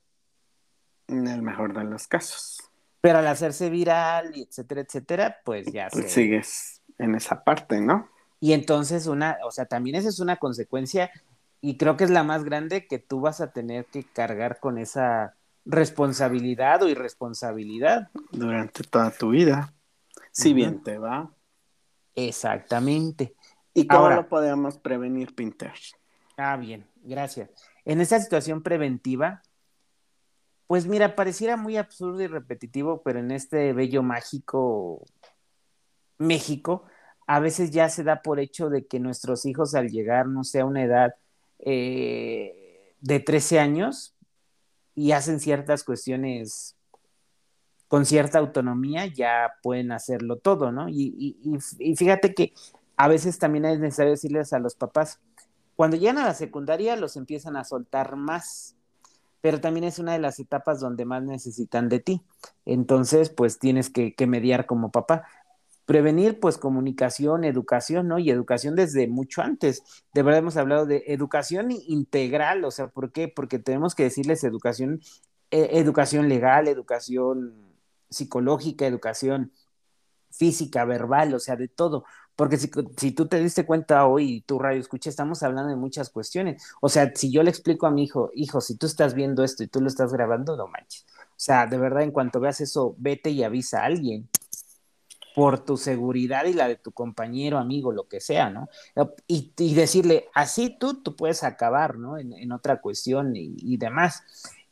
En 1.06 1.26
el 1.26 1.40
mejor 1.40 1.72
de 1.72 1.84
los 1.84 2.06
casos. 2.06 2.58
Pero 3.00 3.20
al 3.20 3.28
hacerse 3.28 3.70
viral, 3.70 4.36
y 4.36 4.42
etcétera, 4.42 4.82
etcétera, 4.82 5.38
pues 5.42 5.72
ya 5.72 5.88
se... 5.88 6.02
Pues 6.02 6.12
sigues 6.12 6.82
en 6.98 7.14
esa 7.14 7.44
parte, 7.44 7.80
¿no? 7.80 8.10
Y 8.40 8.54
entonces 8.54 9.06
una, 9.06 9.36
o 9.44 9.50
sea, 9.50 9.66
también 9.66 9.96
esa 9.96 10.08
es 10.08 10.18
una 10.18 10.36
consecuencia 10.36 11.10
y 11.60 11.76
creo 11.76 11.96
que 11.96 12.04
es 12.04 12.10
la 12.10 12.24
más 12.24 12.42
grande 12.42 12.86
que 12.86 12.98
tú 12.98 13.20
vas 13.20 13.40
a 13.42 13.52
tener 13.52 13.84
que 13.86 14.02
cargar 14.02 14.58
con 14.60 14.78
esa 14.78 15.36
responsabilidad 15.66 16.82
o 16.82 16.88
irresponsabilidad. 16.88 18.08
Durante 18.32 18.82
toda 18.82 19.10
tu 19.10 19.30
vida. 19.30 19.74
Si 20.32 20.54
bien 20.54 20.82
te 20.82 20.96
va. 20.96 21.30
Exactamente. 22.14 23.34
¿Y 23.74 23.86
cómo 23.86 24.04
Ahora- 24.04 24.16
lo 24.16 24.28
podemos 24.28 24.78
prevenir, 24.78 25.34
Pinter? 25.34 25.72
Ah, 26.36 26.56
bien, 26.56 26.86
gracias. 27.02 27.50
En 27.84 28.00
esta 28.00 28.18
situación 28.18 28.62
preventiva, 28.62 29.42
pues 30.66 30.86
mira, 30.86 31.14
pareciera 31.14 31.56
muy 31.56 31.76
absurdo 31.76 32.22
y 32.22 32.26
repetitivo, 32.26 33.02
pero 33.02 33.18
en 33.18 33.30
este 33.32 33.72
bello 33.74 34.02
mágico 34.02 35.04
México, 36.18 36.84
a 37.30 37.38
veces 37.40 37.70
ya 37.70 37.88
se 37.88 38.02
da 38.04 38.22
por 38.22 38.40
hecho 38.40 38.70
de 38.70 38.86
que 38.86 38.98
nuestros 39.00 39.46
hijos 39.46 39.74
al 39.76 39.88
llegar, 39.88 40.26
no 40.26 40.42
sé, 40.42 40.60
a 40.60 40.66
una 40.66 40.82
edad 40.82 41.14
eh, 41.60 42.94
de 43.00 43.20
13 43.20 43.60
años 43.60 44.14
y 44.94 45.12
hacen 45.12 45.40
ciertas 45.40 45.84
cuestiones 45.84 46.76
con 47.88 48.06
cierta 48.06 48.38
autonomía, 48.38 49.06
ya 49.06 49.52
pueden 49.62 49.90
hacerlo 49.92 50.36
todo, 50.36 50.70
¿no? 50.70 50.88
Y, 50.88 51.36
y- 51.44 51.58
y- 51.78 51.96
fíjate 51.96 52.34
que 52.34 52.52
a 52.96 53.08
veces 53.08 53.38
también 53.38 53.64
es 53.64 53.80
necesario 53.80 54.12
decirles 54.12 54.52
a 54.52 54.60
los 54.60 54.74
papás, 54.76 55.20
cuando 55.76 55.96
llegan 55.96 56.18
a 56.18 56.26
la 56.26 56.34
secundaria 56.34 56.94
los 56.96 57.16
empiezan 57.16 57.56
a 57.56 57.64
soltar 57.64 58.14
más, 58.16 58.76
pero 59.40 59.60
también 59.60 59.84
es 59.84 59.98
una 59.98 60.12
de 60.12 60.18
las 60.20 60.40
etapas 60.40 60.80
donde 60.80 61.04
más 61.06 61.22
necesitan 61.22 61.88
de 61.88 62.00
ti. 62.00 62.22
Entonces, 62.66 63.30
pues 63.30 63.58
tienes 63.58 63.90
que 63.90 64.14
mediar 64.26 64.66
como 64.66 64.90
papá. 64.90 65.24
Prevenir, 65.90 66.38
pues 66.38 66.56
comunicación, 66.56 67.42
educación, 67.42 68.06
¿no? 68.06 68.20
Y 68.20 68.30
educación 68.30 68.76
desde 68.76 69.08
mucho 69.08 69.42
antes. 69.42 69.82
De 70.14 70.22
verdad 70.22 70.38
hemos 70.38 70.56
hablado 70.56 70.86
de 70.86 71.02
educación 71.08 71.72
integral, 71.72 72.64
o 72.64 72.70
sea, 72.70 72.86
¿por 72.86 73.10
qué? 73.10 73.26
Porque 73.26 73.58
tenemos 73.58 73.96
que 73.96 74.04
decirles 74.04 74.44
educación, 74.44 75.00
eh, 75.50 75.70
educación 75.72 76.28
legal, 76.28 76.68
educación 76.68 77.56
psicológica, 78.08 78.86
educación 78.86 79.50
física, 80.30 80.84
verbal, 80.84 81.34
o 81.34 81.40
sea, 81.40 81.56
de 81.56 81.66
todo. 81.66 82.04
Porque 82.36 82.56
si, 82.56 83.10
tú 83.10 83.26
te 83.26 83.40
diste 83.40 83.66
cuenta 83.66 84.06
hoy, 84.06 84.42
tu 84.42 84.60
radio 84.60 84.80
escucha, 84.80 85.10
estamos 85.10 85.42
hablando 85.42 85.70
de 85.70 85.76
muchas 85.76 86.08
cuestiones. 86.08 86.62
O 86.80 86.88
sea, 86.88 87.10
si 87.16 87.32
yo 87.32 87.42
le 87.42 87.50
explico 87.50 87.88
a 87.88 87.90
mi 87.90 88.04
hijo, 88.04 88.30
hijo, 88.34 88.60
si 88.60 88.76
tú 88.76 88.86
estás 88.86 89.14
viendo 89.14 89.42
esto 89.42 89.64
y 89.64 89.66
tú 89.66 89.80
lo 89.80 89.88
estás 89.88 90.12
grabando, 90.12 90.56
no 90.56 90.68
manches. 90.68 91.04
O 91.30 91.42
sea, 91.42 91.66
de 91.66 91.78
verdad, 91.78 92.04
en 92.04 92.12
cuanto 92.12 92.38
veas 92.38 92.60
eso, 92.60 92.94
vete 92.96 93.30
y 93.30 93.42
avisa 93.42 93.80
a 93.82 93.86
alguien 93.86 94.28
por 95.34 95.64
tu 95.64 95.76
seguridad 95.76 96.44
y 96.44 96.52
la 96.52 96.68
de 96.68 96.76
tu 96.76 96.92
compañero, 96.92 97.58
amigo, 97.58 97.92
lo 97.92 98.08
que 98.08 98.20
sea, 98.20 98.50
¿no? 98.50 98.68
Y, 99.26 99.74
decirle, 99.74 100.28
así 100.34 100.76
tú, 100.78 101.02
tú 101.02 101.16
puedes 101.16 101.44
acabar, 101.44 101.98
¿no? 101.98 102.18
En, 102.18 102.32
en 102.32 102.52
otra 102.52 102.80
cuestión 102.80 103.36
y, 103.36 103.54
y 103.58 103.76
demás. 103.76 104.22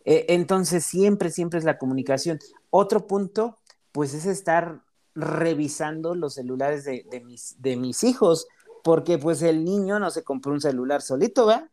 Eh, 0.05 0.27
entonces, 0.31 0.85
siempre, 0.85 1.31
siempre 1.31 1.59
es 1.59 1.65
la 1.65 1.79
comunicación. 1.79 2.39
Otro 2.71 3.07
punto, 3.07 3.59
pues 3.93 4.15
es 4.15 4.27
estar 4.27 4.81
revisando 5.15 6.15
los 6.15 6.35
celulares 6.35 6.85
de, 6.85 7.05
de, 7.11 7.21
mis, 7.21 7.61
de 7.61 7.77
mis 7.77 8.05
hijos, 8.05 8.47
porque 8.83 9.19
pues 9.19 9.43
el 9.43 9.65
niño 9.65 9.99
no 9.99 10.11
se 10.11 10.25
compró 10.25 10.53
un 10.53 10.61
celular 10.61 11.03
solito, 11.03 11.47
¿verdad? 11.47 11.69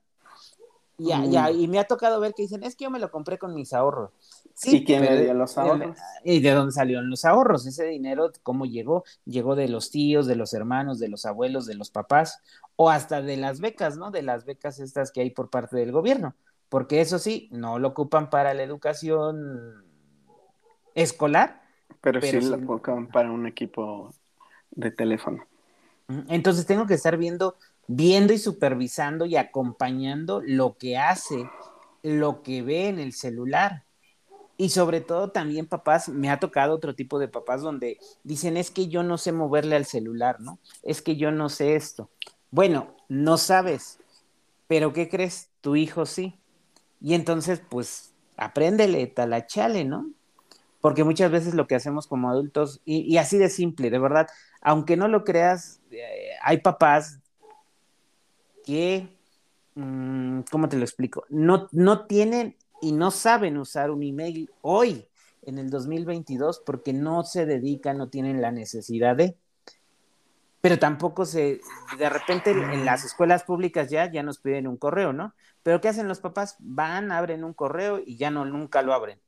Y, 0.97 1.13
Mm. 1.13 1.29
ya, 1.31 1.51
y 1.51 1.67
me 1.67 1.79
ha 1.79 1.83
tocado 1.83 2.19
ver 2.21 2.33
que 2.33 2.43
dicen, 2.43 2.63
es 2.63 2.75
que 2.75 2.85
yo 2.85 2.89
me 2.89 2.99
lo 2.99 3.11
compré 3.11 3.37
con 3.37 3.53
mis 3.53 3.73
ahorros. 3.73 4.11
Sí, 4.53 4.77
¿Y 4.77 4.85
quién 4.85 5.01
pero- 5.01 5.21
dio 5.21 5.33
los 5.33 5.57
ahorros? 5.57 5.97
¿Y 6.23 6.39
de 6.39 6.51
dónde 6.51 6.71
salieron 6.71 7.09
los 7.09 7.25
ahorros? 7.25 7.65
Ese 7.67 7.83
dinero, 7.85 8.31
¿cómo 8.43 8.65
llegó? 8.65 9.03
Llegó 9.25 9.55
de 9.55 9.67
los 9.67 9.91
tíos, 9.91 10.25
de 10.25 10.35
los 10.37 10.53
hermanos, 10.53 10.97
de 10.99 11.09
los 11.09 11.25
abuelos, 11.25 11.65
de 11.65 11.75
los 11.75 11.89
papás, 11.91 12.41
o 12.77 12.89
hasta 12.89 13.21
de 13.21 13.35
las 13.35 13.59
becas, 13.59 13.97
¿no? 13.97 14.09
De 14.11 14.21
las 14.21 14.45
becas 14.45 14.79
estas 14.79 15.11
que 15.11 15.19
hay 15.21 15.31
por 15.31 15.49
parte 15.49 15.75
del 15.75 15.91
gobierno. 15.91 16.33
Porque 16.69 17.01
eso 17.01 17.19
sí, 17.19 17.49
no 17.51 17.77
lo 17.77 17.89
ocupan 17.89 18.29
para 18.29 18.53
la 18.53 18.63
educación 18.63 19.83
escolar. 20.93 21.61
Pero, 22.01 22.19
Pero 22.19 22.39
sí 22.39 22.45
sí. 22.45 22.49
lo 22.51 22.65
colocan 22.65 23.07
para 23.07 23.31
un 23.31 23.47
equipo 23.47 24.11
de 24.71 24.91
teléfono. 24.91 25.45
Entonces 26.29 26.65
tengo 26.67 26.85
que 26.85 26.93
estar 26.93 27.17
viendo, 27.17 27.55
viendo 27.87 28.33
y 28.33 28.37
supervisando 28.37 29.25
y 29.25 29.35
acompañando 29.35 30.41
lo 30.45 30.77
que 30.77 30.97
hace, 30.97 31.49
lo 32.03 32.41
que 32.43 32.61
ve 32.61 32.87
en 32.87 32.99
el 32.99 33.13
celular. 33.13 33.83
Y 34.57 34.69
sobre 34.69 35.01
todo 35.01 35.31
también 35.31 35.67
papás, 35.67 36.07
me 36.07 36.29
ha 36.29 36.39
tocado 36.39 36.73
otro 36.73 36.95
tipo 36.95 37.19
de 37.19 37.27
papás 37.27 37.61
donde 37.61 37.99
dicen, 38.23 38.55
es 38.55 38.71
que 38.71 38.87
yo 38.87 39.03
no 39.03 39.17
sé 39.17 39.31
moverle 39.31 39.75
al 39.75 39.85
celular, 39.85 40.39
¿no? 40.39 40.59
Es 40.81 41.01
que 41.01 41.17
yo 41.17 41.31
no 41.31 41.49
sé 41.49 41.75
esto. 41.75 42.09
Bueno, 42.51 42.95
no 43.09 43.37
sabes, 43.37 43.99
pero 44.67 44.93
¿qué 44.93 45.09
crees? 45.09 45.49
Tu 45.59 45.75
hijo 45.75 46.05
sí. 46.05 46.39
Y 47.01 47.15
entonces, 47.15 47.61
pues, 47.69 48.13
apréndele, 48.37 49.07
talachale, 49.07 49.83
¿no? 49.83 50.09
Porque 50.79 51.03
muchas 51.03 51.31
veces 51.31 51.53
lo 51.53 51.67
que 51.67 51.75
hacemos 51.75 52.07
como 52.07 52.29
adultos, 52.29 52.81
y, 52.85 53.17
así 53.17 53.37
de 53.37 53.49
simple, 53.49 53.89
de 53.89 53.99
verdad, 53.99 54.27
aunque 54.61 54.95
no 54.95 55.07
lo 55.07 55.23
creas, 55.23 55.81
eh, 55.91 56.29
hay 56.41 56.59
papás 56.59 57.19
que 58.65 59.07
mm, 59.75 60.41
¿cómo 60.51 60.69
te 60.69 60.77
lo 60.77 60.83
explico? 60.83 61.25
No, 61.29 61.69
no 61.71 62.05
tienen 62.05 62.55
y 62.81 62.91
no 62.91 63.11
saben 63.11 63.57
usar 63.57 63.91
un 63.91 64.03
email 64.03 64.49
hoy, 64.61 65.07
en 65.43 65.59
el 65.59 65.69
2022, 65.69 66.63
porque 66.65 66.91
no 66.91 67.23
se 67.23 67.45
dedican, 67.45 67.97
no 67.97 68.09
tienen 68.09 68.41
la 68.41 68.51
necesidad 68.51 69.15
de 69.15 69.37
pero 70.65 70.79
tampoco 70.79 71.25
se, 71.25 71.61
de 71.99 72.09
repente 72.09 72.49
en 72.49 72.85
las 72.85 73.05
escuelas 73.05 73.43
públicas 73.43 73.87
ya, 73.91 74.11
ya 74.11 74.23
nos 74.23 74.39
piden 74.39 74.65
un 74.65 74.77
correo, 74.77 75.13
¿no? 75.13 75.35
Pero 75.61 75.79
¿qué 75.79 75.89
hacen 75.89 76.07
los 76.07 76.21
papás? 76.21 76.55
Van, 76.57 77.11
abren 77.11 77.43
un 77.43 77.53
correo 77.53 78.01
y 78.03 78.17
ya 78.17 78.31
no, 78.31 78.45
nunca 78.45 78.81
lo 78.81 78.95
abren. 78.95 79.19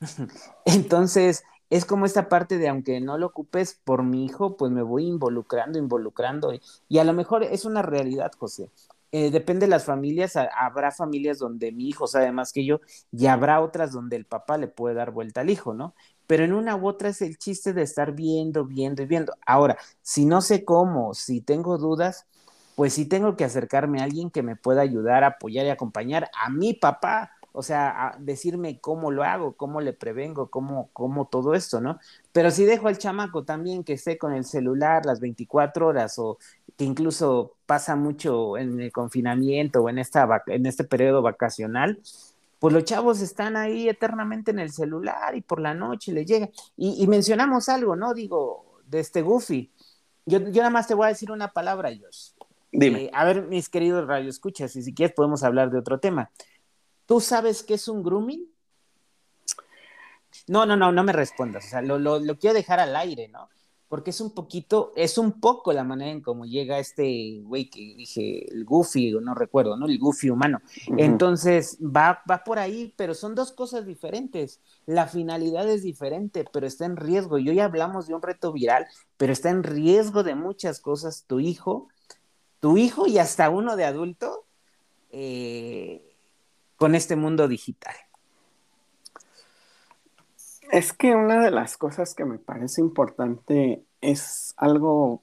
Entonces, 0.64 1.44
es 1.72 1.84
como 1.84 2.06
esta 2.06 2.28
parte 2.28 2.58
de 2.58 2.68
aunque 2.68 3.00
no 3.00 3.16
lo 3.18 3.26
ocupes 3.26 3.80
por 3.82 4.02
mi 4.02 4.26
hijo, 4.26 4.56
pues 4.56 4.70
me 4.70 4.82
voy 4.82 5.06
involucrando, 5.06 5.78
involucrando. 5.78 6.52
Y, 6.88 6.98
a 6.98 7.04
lo 7.04 7.12
mejor 7.14 7.42
es 7.42 7.64
una 7.64 7.82
realidad, 7.82 8.30
José. 8.38 8.70
Eh, 9.10 9.30
depende 9.30 9.66
de 9.66 9.70
las 9.70 9.84
familias, 9.84 10.36
habrá 10.36 10.90
familias 10.90 11.38
donde 11.38 11.72
mi 11.72 11.88
hijo 11.88 12.06
sabe 12.06 12.32
más 12.32 12.52
que 12.52 12.64
yo 12.64 12.80
y 13.10 13.26
habrá 13.26 13.60
otras 13.60 13.92
donde 13.92 14.16
el 14.16 14.24
papá 14.24 14.56
le 14.56 14.68
puede 14.68 14.94
dar 14.94 15.10
vuelta 15.10 15.42
al 15.42 15.50
hijo, 15.50 15.74
¿no? 15.74 15.94
pero 16.26 16.44
en 16.44 16.54
una 16.54 16.76
u 16.76 16.88
otra 16.88 17.10
es 17.10 17.20
el 17.20 17.36
chiste 17.36 17.74
de 17.74 17.82
estar 17.82 18.12
viendo, 18.12 18.64
viendo 18.64 19.02
y 19.02 19.06
viendo. 19.06 19.34
Ahora, 19.44 19.76
si 20.00 20.24
no 20.24 20.40
sé 20.40 20.64
cómo, 20.64 21.12
si 21.12 21.42
tengo 21.42 21.76
dudas, 21.76 22.26
pues 22.74 22.94
sí 22.94 23.04
tengo 23.04 23.36
que 23.36 23.44
acercarme 23.44 24.00
a 24.00 24.04
alguien 24.04 24.30
que 24.30 24.42
me 24.42 24.56
pueda 24.56 24.80
ayudar, 24.80 25.24
apoyar 25.24 25.66
y 25.66 25.68
acompañar 25.68 26.30
a 26.42 26.48
mi 26.48 26.72
papá, 26.72 27.32
o 27.52 27.62
sea, 27.62 28.16
decirme 28.18 28.80
cómo 28.80 29.10
lo 29.10 29.24
hago, 29.24 29.52
cómo 29.52 29.80
le 29.80 29.92
prevengo, 29.92 30.48
cómo, 30.48 30.88
cómo 30.92 31.26
todo 31.26 31.54
esto, 31.54 31.80
¿no? 31.80 31.98
Pero 32.32 32.50
si 32.50 32.64
dejo 32.64 32.88
al 32.88 32.98
chamaco 32.98 33.44
también 33.44 33.84
que 33.84 33.92
esté 33.92 34.16
con 34.16 34.32
el 34.32 34.44
celular 34.44 35.04
las 35.04 35.20
24 35.20 35.86
horas 35.86 36.18
o 36.18 36.38
que 36.76 36.84
incluso 36.84 37.52
pasa 37.66 37.94
mucho 37.94 38.56
en 38.56 38.80
el 38.80 38.90
confinamiento 38.90 39.82
o 39.82 39.88
en, 39.90 39.98
esta, 39.98 40.42
en 40.46 40.64
este 40.66 40.84
periodo 40.84 41.20
vacacional, 41.20 42.00
pues 42.58 42.72
los 42.72 42.84
chavos 42.84 43.20
están 43.20 43.56
ahí 43.56 43.88
eternamente 43.88 44.52
en 44.52 44.60
el 44.60 44.70
celular 44.70 45.36
y 45.36 45.42
por 45.42 45.60
la 45.60 45.74
noche 45.74 46.12
les 46.12 46.26
llega. 46.26 46.48
Y, 46.76 47.06
mencionamos 47.08 47.68
algo, 47.68 47.96
¿no? 47.96 48.14
Digo, 48.14 48.80
de 48.86 49.00
este 49.00 49.20
Goofy. 49.20 49.70
Yo, 50.24 50.38
yo, 50.38 50.62
nada 50.62 50.70
más 50.70 50.86
te 50.86 50.94
voy 50.94 51.06
a 51.06 51.08
decir 51.08 51.32
una 51.32 51.52
palabra, 51.52 51.90
Josh. 51.90 52.30
Dime. 52.70 53.06
Eh, 53.06 53.10
a 53.12 53.24
ver, 53.24 53.42
mis 53.48 53.68
queridos 53.68 54.06
radioescuchas, 54.06 54.76
y 54.76 54.82
si 54.82 54.94
quieres 54.94 55.14
podemos 55.14 55.42
hablar 55.42 55.70
de 55.70 55.78
otro 55.78 55.98
tema. 55.98 56.30
¿Tú 57.12 57.20
sabes 57.20 57.62
qué 57.62 57.74
es 57.74 57.88
un 57.88 58.02
grooming? 58.02 58.50
No, 60.46 60.64
no, 60.64 60.78
no, 60.78 60.92
no 60.92 61.04
me 61.04 61.12
respondas. 61.12 61.66
O 61.66 61.68
sea, 61.68 61.82
lo, 61.82 61.98
lo, 61.98 62.18
lo 62.18 62.38
quiero 62.38 62.54
dejar 62.54 62.80
al 62.80 62.96
aire, 62.96 63.28
¿no? 63.28 63.50
porque 63.86 64.08
es 64.08 64.22
un 64.22 64.30
poquito, 64.30 64.94
es 64.96 65.18
un 65.18 65.38
poco 65.38 65.74
la 65.74 65.84
manera 65.84 66.10
en 66.10 66.22
cómo 66.22 66.46
llega 66.46 66.78
este 66.78 67.42
güey 67.44 67.68
que 67.68 67.80
dije, 67.94 68.50
el 68.50 68.64
Goofy, 68.64 69.12
no 69.20 69.34
recuerdo, 69.34 69.76
¿no? 69.76 69.84
El 69.84 69.98
Goofy 69.98 70.30
humano. 70.30 70.62
Entonces, 70.96 71.76
va, 71.78 72.22
va 72.30 72.42
por 72.42 72.58
ahí, 72.58 72.94
pero 72.96 73.12
son 73.12 73.34
dos 73.34 73.52
cosas 73.52 73.84
diferentes. 73.84 74.62
La 74.86 75.06
finalidad 75.06 75.68
es 75.68 75.82
diferente, 75.82 76.46
pero 76.50 76.66
está 76.66 76.86
en 76.86 76.96
riesgo. 76.96 77.36
Y 77.36 77.50
hoy 77.50 77.60
hablamos 77.60 78.06
de 78.06 78.14
un 78.14 78.22
reto 78.22 78.50
viral, 78.50 78.86
pero 79.18 79.34
está 79.34 79.50
en 79.50 79.62
riesgo 79.62 80.22
de 80.22 80.36
muchas 80.36 80.80
cosas. 80.80 81.24
Tu 81.26 81.40
hijo, 81.40 81.88
tu 82.60 82.78
hijo 82.78 83.06
y 83.06 83.18
hasta 83.18 83.50
uno 83.50 83.76
de 83.76 83.84
adulto 83.84 84.46
eh, 85.10 86.11
con 86.82 86.96
este 86.96 87.14
mundo 87.14 87.46
digital. 87.46 87.94
Es 90.72 90.92
que 90.92 91.14
una 91.14 91.40
de 91.40 91.52
las 91.52 91.76
cosas 91.76 92.12
que 92.12 92.24
me 92.24 92.40
parece 92.40 92.80
importante 92.80 93.84
es 94.00 94.52
algo 94.56 95.22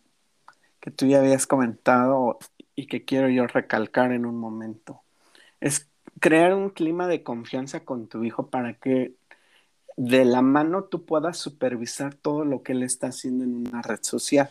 que 0.79 0.89
tú 0.89 1.05
ya 1.05 1.19
habías 1.19 1.47
comentado 1.47 2.39
y 2.75 2.87
que 2.87 3.03
quiero 3.03 3.27
yo 3.27 3.45
recalcar 3.45 4.13
en 4.13 4.25
un 4.25 4.37
momento. 4.37 5.01
Es 5.59 5.89
crear 6.21 6.53
un 6.53 6.69
clima 6.69 7.07
de 7.07 7.23
confianza 7.23 7.83
con 7.83 8.07
tu 8.07 8.23
hijo 8.23 8.47
para 8.47 8.75
que 8.75 9.15
de 9.97 10.23
la 10.23 10.41
mano 10.41 10.85
tú 10.85 11.03
puedas 11.05 11.39
supervisar 11.39 12.13
todo 12.13 12.45
lo 12.45 12.63
que 12.63 12.71
él 12.71 12.83
está 12.83 13.07
haciendo 13.07 13.43
en 13.43 13.67
una 13.67 13.81
red 13.81 13.99
social. 14.01 14.49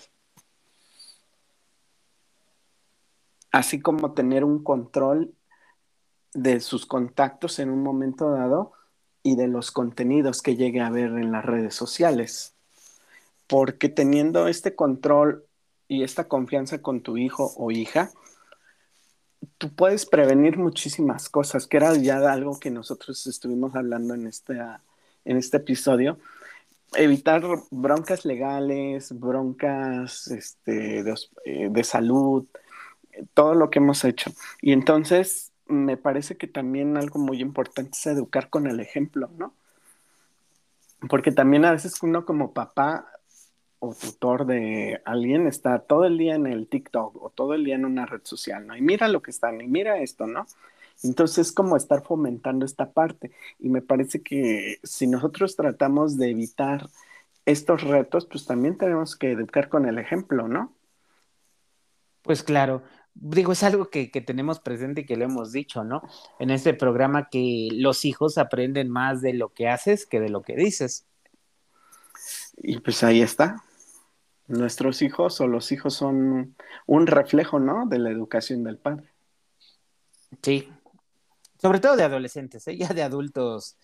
Así 3.51 3.81
como 3.81 4.13
tener 4.13 4.45
un 4.45 4.63
control 4.63 5.33
de 6.35 6.61
sus 6.61 6.87
contactos 6.87 7.59
en 7.59 7.71
un 7.71 7.83
momento 7.83 8.31
dado 8.31 8.73
y 9.23 9.37
de 9.37 9.49
los 9.49 9.71
contenidos 9.71 10.43
que 10.43 10.57
llegue 10.57 10.81
a 10.81 10.91
ver 10.91 11.11
en 11.11 11.33
las 11.33 11.45
redes 11.45 11.75
sociales. 11.75 12.55
Porque 13.47 13.89
teniendo 13.89 14.49
este 14.49 14.75
control 14.75 15.45
y 15.89 16.03
esta 16.03 16.29
confianza 16.29 16.83
con 16.83 17.01
tu 17.01 17.17
hijo 17.17 17.53
o 17.57 17.71
hija, 17.71 18.11
tú 19.57 19.75
puedes 19.75 20.07
prevenir 20.07 20.59
muchísimas 20.59 21.29
cosas, 21.29 21.67
que 21.67 21.79
era 21.79 21.95
ya 21.97 22.19
algo 22.31 22.59
que 22.59 22.71
nosotros 22.71 23.27
estuvimos 23.27 23.75
hablando 23.75 24.15
en 24.15 24.27
este, 24.27 24.59
en 25.25 25.37
este 25.37 25.59
episodio. 25.59 26.19
Evitar 26.95 27.43
broncas 27.71 28.25
legales, 28.25 29.19
broncas 29.19 30.29
este, 30.29 31.03
de, 31.03 31.15
eh, 31.45 31.69
de 31.71 31.85
salud, 31.85 32.47
todo 33.35 33.55
lo 33.55 33.71
que 33.71 33.79
hemos 33.79 34.05
hecho. 34.05 34.31
Y 34.63 34.73
entonces 34.73 35.48
me 35.69 35.97
parece 35.97 36.37
que 36.37 36.47
también 36.47 36.97
algo 36.97 37.19
muy 37.19 37.41
importante 37.41 37.91
es 37.93 38.07
educar 38.07 38.51
con 38.51 38.67
el 38.67 38.81
ejemplo, 38.81 39.31
¿no? 39.37 39.55
Porque 41.09 41.31
también 41.31 41.65
a 41.65 41.73
veces 41.73 42.03
uno 42.03 42.25
como 42.25 42.53
papá 42.53 43.07
o 43.79 43.95
tutor 43.95 44.47
de 44.47 45.01
alguien 45.05 45.47
está 45.47 45.79
todo 45.81 46.05
el 46.05 46.19
día 46.19 46.35
en 46.35 46.47
el 46.47 46.67
TikTok 46.67 47.23
o 47.23 47.31
todo 47.31 47.55
el 47.55 47.65
día 47.65 47.77
en 47.77 47.85
una 47.85 48.07
red 48.07 48.23
social, 48.25 48.67
¿no? 48.67 48.77
Y 48.77 48.81
mira 48.81 49.09
lo 49.09 49.23
que 49.23 49.31
están, 49.31 49.61
y 49.61 49.69
mira 49.69 49.99
esto, 49.99 50.27
¿no? 50.27 50.47
Entonces 51.05 51.49
es 51.49 51.53
como 51.53 51.77
estar 51.77 52.03
fomentando 52.03 52.67
esta 52.67 52.91
parte. 52.91 53.31
Y 53.61 53.69
me 53.69 53.83
parece 53.83 54.23
que 54.23 54.79
si 54.83 55.07
nosotros 55.07 55.55
tratamos 55.55 56.17
de 56.17 56.31
evitar 56.31 56.89
estos 57.47 57.83
retos, 57.83 58.27
pues 58.27 58.47
también 58.47 58.77
tenemos 58.77 59.17
que 59.17 59.31
educar 59.31 59.69
con 59.69 59.87
el 59.87 59.99
ejemplo, 59.99 60.49
¿no? 60.49 60.73
Pues 62.23 62.43
claro, 62.43 62.83
digo, 63.21 63.53
es 63.53 63.63
algo 63.63 63.91
que, 63.91 64.09
tenemos 64.09 64.61
presente 64.61 65.03
y 65.03 65.07
que 65.07 65.17
lo 65.17 65.25
hemos 65.25 65.53
dicho, 65.53 65.85
¿no? 65.85 66.03
En 66.39 66.51
este 66.51 66.75
programa 66.75 67.29
que 67.29 67.69
los 67.73 68.05
hijos 68.05 68.39
aprenden 68.39 68.89
más 68.89 69.21
de 69.21 69.35
lo 69.35 69.53
que 69.53 69.69
haces 69.69 70.07
que 70.07 70.21
de 70.21 70.29
lo 70.29 70.43
que 70.43 70.57
dices. 70.57 71.07
Y 72.57 72.81
pues 72.81 73.03
ahí 73.03 73.23
está. 73.23 73.65
Nuestros 74.47 75.03
hijos 75.03 75.41
o 75.41 75.47
los 75.47 75.73
hijos 75.73 75.95
son 75.95 76.57
un 76.87 77.07
reflejo, 77.07 77.59
¿no? 77.59 77.87
De 77.87 77.99
la 77.99 78.11
educación 78.11 78.65
del 78.65 78.79
padre. 78.79 79.13
Sí. 80.43 80.69
Sobre 81.61 81.81
todo 81.81 81.97
de 81.97 82.05
adolescentes, 82.05 82.67
¿eh? 82.69 82.77
ya 82.77 82.89
de 82.89 83.03
adultos. 83.03 83.77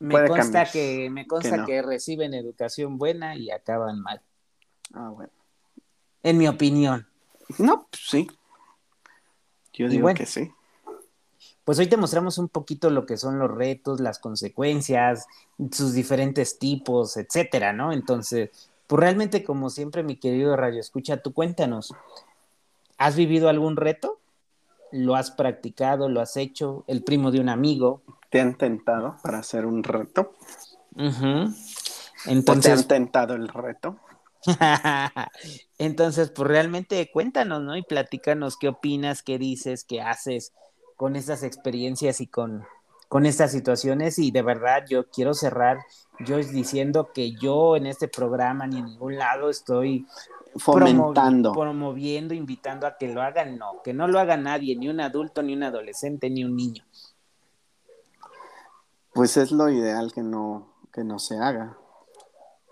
Me 0.00 0.28
consta 0.28 0.64
que 0.66 1.10
me 1.10 1.26
consta 1.26 1.64
que 1.64 1.82
reciben 1.82 2.34
educación 2.34 2.98
buena 2.98 3.36
y 3.36 3.50
acaban 3.50 4.00
mal. 4.00 4.20
Ah, 4.92 5.10
bueno. 5.10 5.32
En 6.22 6.38
mi 6.38 6.48
opinión. 6.48 7.08
No, 7.58 7.88
pues 7.90 8.02
sí. 8.08 8.28
Yo 9.78 9.88
digo 9.88 10.12
que 10.12 10.26
sí. 10.26 10.52
Pues 11.64 11.78
hoy 11.78 11.86
te 11.86 11.96
mostramos 11.96 12.36
un 12.38 12.48
poquito 12.48 12.90
lo 12.90 13.06
que 13.06 13.16
son 13.16 13.38
los 13.38 13.50
retos, 13.50 14.00
las 14.00 14.18
consecuencias, 14.18 15.26
sus 15.70 15.92
diferentes 15.92 16.58
tipos, 16.58 17.16
etcétera, 17.16 17.72
¿no? 17.72 17.92
Entonces, 17.92 18.50
pues 18.88 19.00
realmente, 19.00 19.44
como 19.44 19.70
siempre, 19.70 20.02
mi 20.02 20.16
querido 20.16 20.56
Radio 20.56 20.80
Escucha, 20.80 21.18
tú 21.18 21.32
cuéntanos, 21.32 21.94
¿has 22.96 23.14
vivido 23.14 23.48
algún 23.48 23.76
reto? 23.76 24.18
¿Lo 24.90 25.14
has 25.14 25.30
practicado? 25.30 26.08
¿Lo 26.08 26.20
has 26.20 26.36
hecho? 26.36 26.84
¿El 26.88 27.04
primo 27.04 27.30
de 27.30 27.40
un 27.40 27.48
amigo? 27.50 28.02
¿Te 28.30 28.40
han 28.40 28.56
tentado 28.56 29.16
para 29.22 29.38
hacer 29.38 29.64
un 29.64 29.84
reto? 29.84 30.32
Entonces, 32.26 32.64
te 32.64 32.72
han 32.72 32.88
tentado 32.88 33.34
el 33.34 33.46
reto? 33.46 33.96
Entonces, 35.78 36.30
pues 36.30 36.48
realmente 36.48 37.10
cuéntanos, 37.12 37.62
¿no? 37.62 37.76
Y 37.76 37.82
platícanos 37.82 38.56
qué 38.56 38.68
opinas, 38.68 39.22
qué 39.22 39.38
dices, 39.38 39.84
qué 39.84 40.00
haces 40.00 40.52
con 40.96 41.16
estas 41.16 41.42
experiencias 41.42 42.20
y 42.20 42.26
con, 42.26 42.64
con 43.08 43.26
estas 43.26 43.52
situaciones. 43.52 44.18
Y 44.18 44.30
de 44.30 44.42
verdad, 44.42 44.84
yo 44.88 45.08
quiero 45.10 45.34
cerrar 45.34 45.78
yo 46.20 46.36
diciendo 46.38 47.10
que 47.12 47.32
yo 47.32 47.76
en 47.76 47.86
este 47.86 48.08
programa 48.08 48.66
ni 48.66 48.78
en 48.78 48.86
ningún 48.86 49.16
lado 49.16 49.50
estoy 49.50 50.06
fomentando, 50.56 51.52
promoviendo, 51.52 52.34
invitando 52.34 52.86
a 52.86 52.96
que 52.96 53.08
lo 53.08 53.22
hagan, 53.22 53.58
no, 53.58 53.82
que 53.84 53.92
no 53.92 54.08
lo 54.08 54.18
haga 54.18 54.36
nadie, 54.36 54.76
ni 54.76 54.88
un 54.88 55.00
adulto, 55.00 55.42
ni 55.42 55.54
un 55.54 55.62
adolescente, 55.62 56.28
ni 56.30 56.44
un 56.44 56.56
niño. 56.56 56.84
Pues 59.12 59.36
es 59.36 59.52
lo 59.52 59.68
ideal 59.68 60.12
que 60.12 60.22
no, 60.22 60.74
que 60.92 61.04
no 61.04 61.18
se 61.18 61.38
haga. 61.38 61.76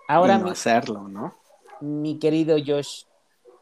Ahora 0.08 0.36
hacerlo, 0.36 1.08
¿no? 1.08 1.34
Mi 1.80 2.18
querido 2.18 2.56
Josh, 2.64 3.04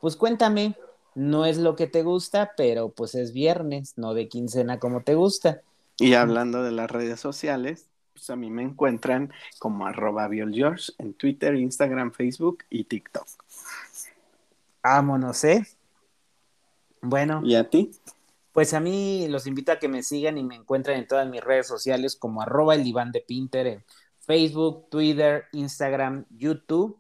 pues 0.01 0.17
cuéntame, 0.17 0.77
no 1.15 1.47
es 1.47 1.59
lo 1.59 1.77
que 1.77 1.87
te 1.87 2.03
gusta, 2.03 2.53
pero 2.57 2.91
pues 2.91 3.15
es 3.15 3.33
viernes, 3.33 3.95
no 3.97 4.15
de 4.15 4.29
quincena 4.29 4.79
como 4.79 5.03
te 5.03 5.15
gusta. 5.15 5.63
Y 5.99 6.15
hablando 6.15 6.63
de 6.63 6.73
las 6.73 6.91
redes 6.91 7.21
sociales, 7.21 7.87
pues 8.13 8.31
a 8.31 8.37
mí 8.37 8.51
me 8.51 8.63
encuentran 8.63 9.33
como 9.59 9.87
arroba 9.87 10.29
George 10.29 10.93
en 10.99 11.15
Twitter, 11.15 11.55
Instagram, 11.55 12.13
Facebook 12.13 12.65
y 12.71 12.85
TikTok. 12.85 13.27
Vámonos, 14.83 15.45
¿eh? 15.45 15.67
Bueno. 17.01 17.41
¿Y 17.45 17.55
a 17.55 17.69
ti? 17.69 17.91
Pues 18.53 18.75
a 18.75 18.81
mí 18.81 19.27
los 19.29 19.47
invito 19.47 19.73
a 19.73 19.79
que 19.79 19.89
me 19.89 20.03
sigan 20.03 20.39
y 20.39 20.45
me 20.45 20.55
encuentren 20.55 20.99
en 20.99 21.09
todas 21.09 21.29
mis 21.29 21.43
redes 21.43 21.67
sociales 21.67 22.17
como 22.17 22.43
arroba 22.43 22.75
el 22.75 22.87
Iván 22.87 23.11
de 23.11 23.21
Pinter 23.21 23.67
en 23.67 23.85
Facebook, 24.21 24.89
Twitter, 24.91 25.47
Instagram, 25.53 26.25
YouTube. 26.31 26.99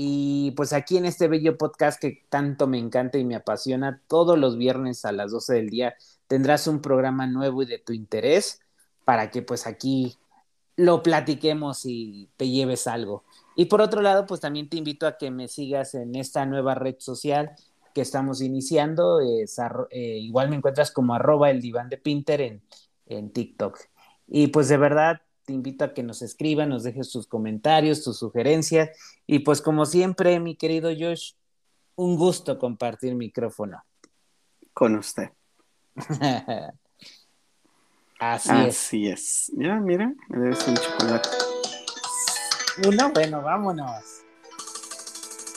Y 0.00 0.52
pues 0.52 0.72
aquí 0.72 0.96
en 0.96 1.06
este 1.06 1.26
bello 1.26 1.58
podcast 1.58 2.00
que 2.00 2.22
tanto 2.28 2.68
me 2.68 2.78
encanta 2.78 3.18
y 3.18 3.24
me 3.24 3.34
apasiona, 3.34 4.00
todos 4.06 4.38
los 4.38 4.56
viernes 4.56 5.04
a 5.04 5.10
las 5.10 5.32
12 5.32 5.54
del 5.54 5.70
día 5.70 5.96
tendrás 6.28 6.68
un 6.68 6.80
programa 6.80 7.26
nuevo 7.26 7.64
y 7.64 7.66
de 7.66 7.80
tu 7.80 7.92
interés 7.92 8.60
para 9.04 9.32
que 9.32 9.42
pues 9.42 9.66
aquí 9.66 10.16
lo 10.76 11.02
platiquemos 11.02 11.84
y 11.84 12.30
te 12.36 12.48
lleves 12.48 12.86
algo. 12.86 13.24
Y 13.56 13.64
por 13.64 13.80
otro 13.80 14.00
lado, 14.00 14.24
pues 14.24 14.40
también 14.40 14.68
te 14.68 14.76
invito 14.76 15.04
a 15.04 15.18
que 15.18 15.32
me 15.32 15.48
sigas 15.48 15.94
en 15.94 16.14
esta 16.14 16.46
nueva 16.46 16.76
red 16.76 16.94
social 17.00 17.56
que 17.92 18.02
estamos 18.02 18.40
iniciando. 18.40 19.18
Es 19.18 19.58
eh, 19.90 20.18
igual 20.18 20.48
me 20.48 20.54
encuentras 20.54 20.92
como 20.92 21.12
arroba 21.12 21.50
el 21.50 21.60
diván 21.60 21.88
de 21.88 21.98
Pinter 21.98 22.40
en, 22.40 22.62
en 23.06 23.32
TikTok. 23.32 23.76
Y 24.28 24.46
pues 24.46 24.68
de 24.68 24.76
verdad 24.76 25.22
te 25.48 25.54
invito 25.54 25.82
a 25.82 25.94
que 25.94 26.02
nos 26.02 26.20
escriban, 26.20 26.68
nos 26.68 26.82
dejes 26.82 27.10
tus 27.10 27.26
comentarios, 27.26 28.04
tus 28.04 28.18
sugerencias. 28.18 28.90
Y 29.26 29.38
pues 29.38 29.62
como 29.62 29.86
siempre, 29.86 30.38
mi 30.40 30.56
querido 30.56 30.90
Josh, 30.90 31.32
un 31.96 32.18
gusto 32.18 32.58
compartir 32.58 33.14
micrófono. 33.14 33.82
Con 34.74 34.96
usted. 34.96 35.30
Así, 38.20 38.50
Así 38.50 39.08
es. 39.08 39.50
Mira, 39.54 39.80
mira, 39.80 40.12
me 40.28 40.38
debes 40.38 40.68
un 40.68 40.76
chocolate. 40.76 41.30
Uno, 42.86 43.10
bueno, 43.14 43.40
vámonos. 43.40 44.04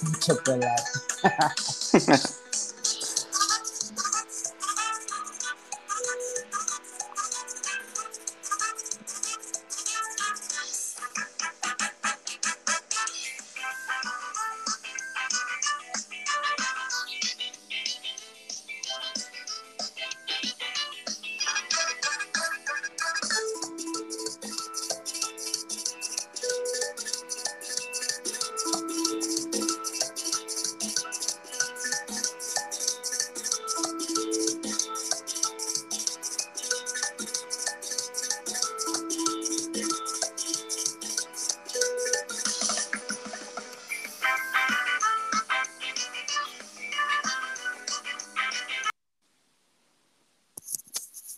Un 0.05 0.13
chocolate. 0.21 0.83